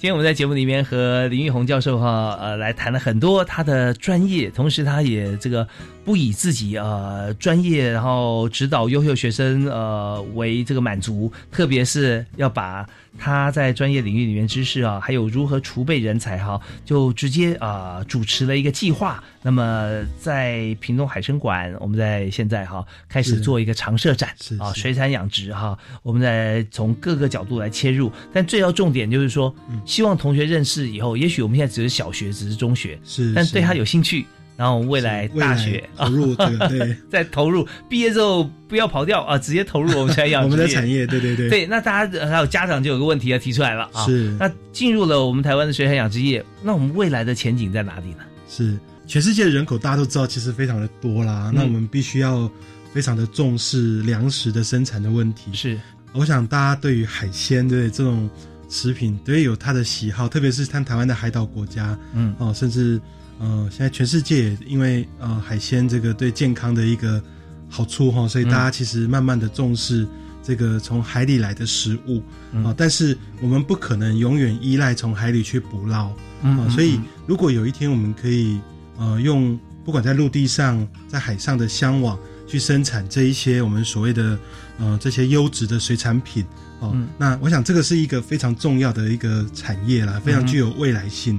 [0.00, 5.66] 今天我们在节目里面和林玉红教授哈呃来谈了很多他的专业，同时他也这个
[6.08, 12.88] 不以自己呃专业然后指导优秀学生呃为这个满足，特别是要把
[13.18, 19.22] 他在专业领域里面知识啊，还有如何储备人才哈，就直接啊、主持了一个计划。
[19.42, 29.54] 那么在屏东海参馆，我们在现在哈开始做一个常设展啊，水产养殖哈，我们在从各个角度来切入，但最要重点就是说，
[29.84, 34.24] 希望同学认识以后，也许我们现在只是小学，只是中学，是但对他有兴趣。
[34.58, 41.64] 然后未来大学投入这个 对，再投入毕业之后不要跑掉啊，直接投入我们水产养殖我们的产业，对对对对。
[41.66, 48.24] 那大家还有家长就有个问题要提出来了啊，是那进入了我们台湾的水产养殖业，那我们未来的前景在哪里呢？
[48.48, 52.50] 是全世界的人口大家都知道，其实非常的多啦，那我们必须要
[52.92, 55.54] 非常的重视粮食的生产的问题。
[55.54, 55.78] 是，
[56.12, 58.28] 我想大家对于海鲜对这种
[58.68, 63.00] 食品都会有他的喜好，特别是像台湾的海岛国家，嗯哦，甚至。
[63.38, 67.22] 呃，现在全世界因为呃海鲜这个对健康的一个
[67.68, 70.06] 好处哈，所以大家其实慢慢的重视
[70.42, 72.22] 这个从海里来的食物
[72.64, 72.74] 啊。
[72.76, 76.12] 但是我们不可能永远依赖从海里去捕捞
[76.42, 76.68] 啊。
[76.68, 78.58] 所以如果有一天我们可以
[78.96, 84.38] 呃用不管在陆地上在海上的箱网去生产这一些我们所谓的
[84.78, 86.44] 呃这些优质的水产品
[86.80, 91.38] 哦，那我想这个是一个非常重要的一个产业啦，非常具有未来性。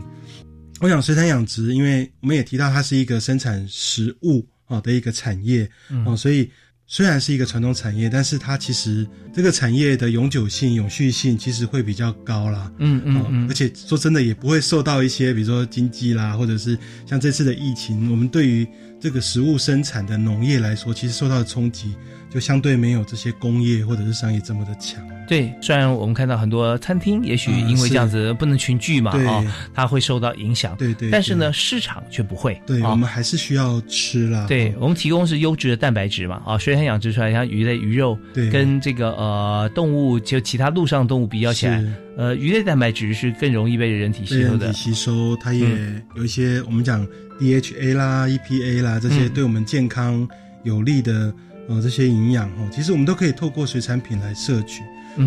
[0.82, 5.70] 我想水产养殖，因为我们也提到它是一个生产食物啊的一个产业
[6.06, 6.50] 哦，所以
[6.88, 12.72] 虽然是一个传统产业，但是它其实这个产业的永久性、永续性其实会比较高啦。
[12.80, 18.68] 嗯嗯嗯，而且说真的，也不会受到一些比如说经济啦，或者是像这次的疫情，我们对于
[19.00, 21.94] 这个食物生产的农业来说，其实受到的冲击
[22.30, 25.02] 就相对没有这些工业或者是商业这么的强。
[25.28, 30.76] 对，虽然我们看到很多餐厅，也许因为这样子不能群聚嘛，啊，它会受到影响。
[30.76, 31.12] 对对。
[31.12, 32.60] 但是呢，市场却不会。
[32.66, 34.48] 对，我们还是需要吃啦。
[34.48, 41.84] 对我们提供是优质的蛋白质嘛，啊，水产养殖出来像鱼类、鱼肉，对，跟这个呃动物就其他陆上动物比较起来，
[42.18, 44.74] 呃，鱼类蛋白质是更容易被人体吸收的。
[44.74, 45.68] 吸收，它也
[46.16, 47.08] 有一些我们讲
[47.40, 50.28] DHA 啦、EPA 啦这些对我们健康
[50.64, 51.32] 有利的
[51.70, 54.84] 呃这些营养哦，其实我们都可以透过水产品来摄取。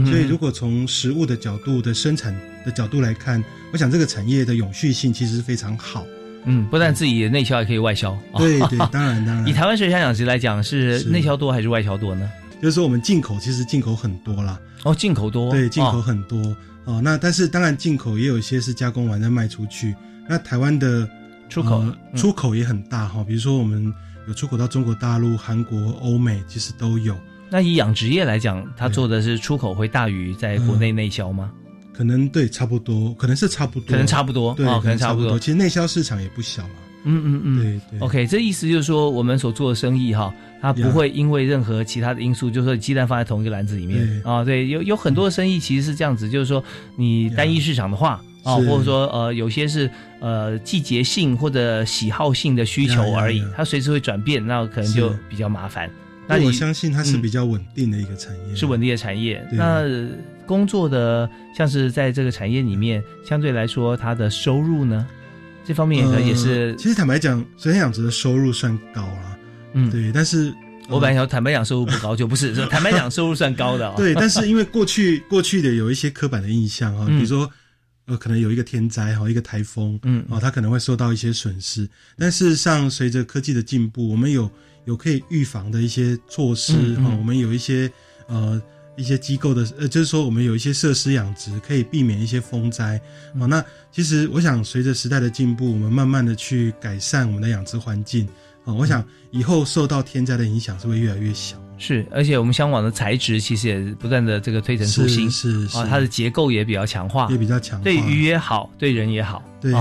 [0.07, 2.35] 所以，如果从食物的角度的生产
[2.65, 6.07] 的角度来看，我想这个产业的永续性其实是非常好。
[6.45, 8.17] 嗯，不但自己内销，也可以外销。
[8.39, 9.47] 对对， 当然当然。
[9.47, 12.31] 以台湾水产养殖来讲，是内销多还是外销多呢？
[12.63, 14.59] 就是说，我们进口其实进口很多啦。
[14.85, 15.51] 哦，进口多。
[15.51, 17.01] 对，进口很多哦。
[17.03, 19.95] 那但是当然，进口也有一些是加工完再卖出去。
[20.27, 21.07] 那台湾的
[21.51, 21.85] 出口
[22.15, 23.93] 出口也很大哈，比如说我们
[24.29, 27.17] 有出口到中国大陆、韩国、欧美，其实都有。
[27.51, 31.51] 那以养殖业来讲，它做的是出口会大于在国内内销吗？
[31.93, 35.39] 可能对，差不多，可能是差不多，可能差不多，对，可能差不多。
[35.39, 36.75] 其实内销市场也不小嘛。
[37.05, 38.01] 嗯嗯嗯，对对。
[38.01, 44.45] OK，这意思就是说，我们所做的生意哈，它不会因为任何其他的因素，就是说鸡蛋放在同一个篮子里面啊。
[44.45, 46.63] 对，有有很多的生意其实是这样子，就是说
[46.97, 49.91] 你单一市场的话啊，或者说呃有些是
[50.21, 55.91] 呃季节性或者喜好性的需求而已，它随时会转变，那可能就比较麻烦。
[56.29, 59.45] 那我相信它是比较稳定的一个产业，是稳定的产业。
[59.53, 59.85] 那
[60.47, 65.07] 工作的像是在这个产业里面，相对来说，它的收入呢，
[65.65, 66.75] 这方面也是。
[66.77, 69.39] 其实坦白讲，水产养殖的收入算高了，
[69.75, 70.11] 嗯，对。
[70.13, 70.55] 但是
[70.89, 73.93] 我本来想坦白讲收入不高，就不是 坦白讲收入算高的。
[73.97, 77.51] 对，但是因为过去过去的有一些刻板的印象哈，比如说
[78.07, 81.89] 呃，可能有一个天灾哈，一个台风，嗯，哦，它可能会受到一些损失。
[82.19, 84.51] 但事实上，随着科技的进步，我们有。
[84.85, 87.89] 有可以预防的一些措施哈，我们有一些
[88.27, 88.61] 呃
[88.97, 93.01] 一些机构的呃，就是说我们有一些设施养殖，可以避免一些风灾
[93.39, 93.47] 啊。
[93.47, 98.27] 那其实我想，随着时代的进步，我们慢慢的去改善我们的养殖环境
[98.65, 98.75] 啊。
[98.75, 101.62] 我想以后受到天灾的影响是会越来越小。
[101.83, 109.73] 是，而且我们香港的材质其实也不断的这个推陈出新，是是啊，它的结构也比较强化，也比较强，对鱼也好，对人也好，对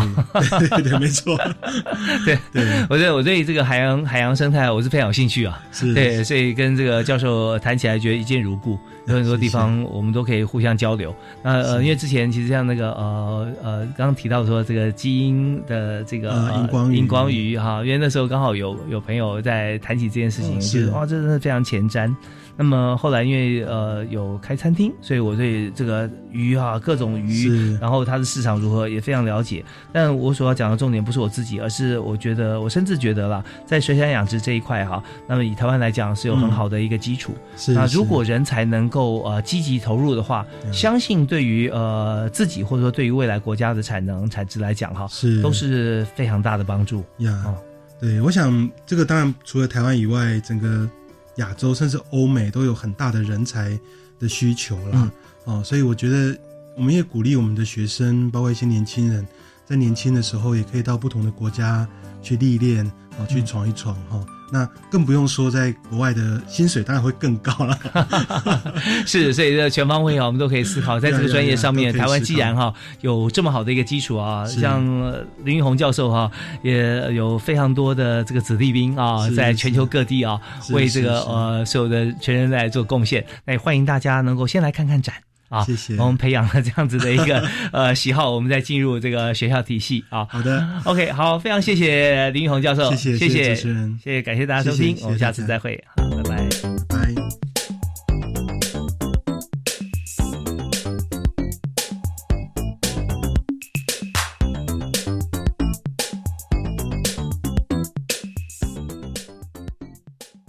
[0.69, 1.35] 对对，没错，
[2.23, 5.93] 对对，我对我对这个海洋海洋生态我是非常有兴趣啊，是。
[5.93, 8.77] 对，所以跟这个教授谈起来觉得一见如故，
[9.07, 11.13] 有很多地方我们都可以互相交流。
[11.43, 22.13] 那呃，因为之前其实像那个呃呃，刚刚提到说这个基因的这个荧光荧光鱼哈，因为那时候刚好有有朋友在谈起这件事情，觉得哇，这真的非常前瞻。
[22.57, 29.63] 那么后来因为呃有开餐厅，所以我对这个鱼啊各种鱼，然后它的市场如何也非常了解。
[29.91, 37.33] 但我所要讲的重点不是我自己，而是我觉得我甚至觉得啦，在水产养殖这一块哈，那么以台湾来讲是有很好的一个基础。
[37.57, 47.55] 是那如果人才能够呃积极投入的话，相信对于呃自己或者说对于未来国家的产能产值来讲哈，是都是非常大的帮助呀。
[47.99, 50.89] 对，我想这个当然除了台湾以外，整个。
[51.35, 53.79] 亚洲甚至欧美都有很大的人才
[54.19, 55.11] 的需求了，
[55.45, 56.37] 哦，所以我觉得
[56.75, 59.25] 我们也鼓励我们的学生，包括一些年轻人，
[59.65, 61.87] 在年轻的时候也可以到不同的国家
[62.21, 62.85] 去历练，
[63.17, 64.25] 哦，去闯一闯哈。
[64.51, 67.77] 那更不用说在国外的薪水当然会更高了。
[69.07, 76.29] 是，所以这全方位啊，我们都可以思考，在这个专业上面，台湾既然哈有这么好的一个基础啊，像呃林玉红教授哈，
[76.63, 80.39] 也有非常多的这个子弟兵啊，在全球各地啊，
[80.71, 83.25] 为这个呃所有的全人类做贡献。
[83.45, 85.15] 那也欢迎大家能够先来看看展。
[85.51, 85.97] 啊，谢谢。
[85.97, 90.25] 我们培养了这样子的一个 呃喜好，我们再进入这个学校体系啊。
[90.29, 93.99] 好的，OK，好，非常谢谢林玉红教授，谢谢谢谢谢主持人。
[94.01, 96.40] 谢谢，感谢大家收听，我们下次再会，好，拜拜。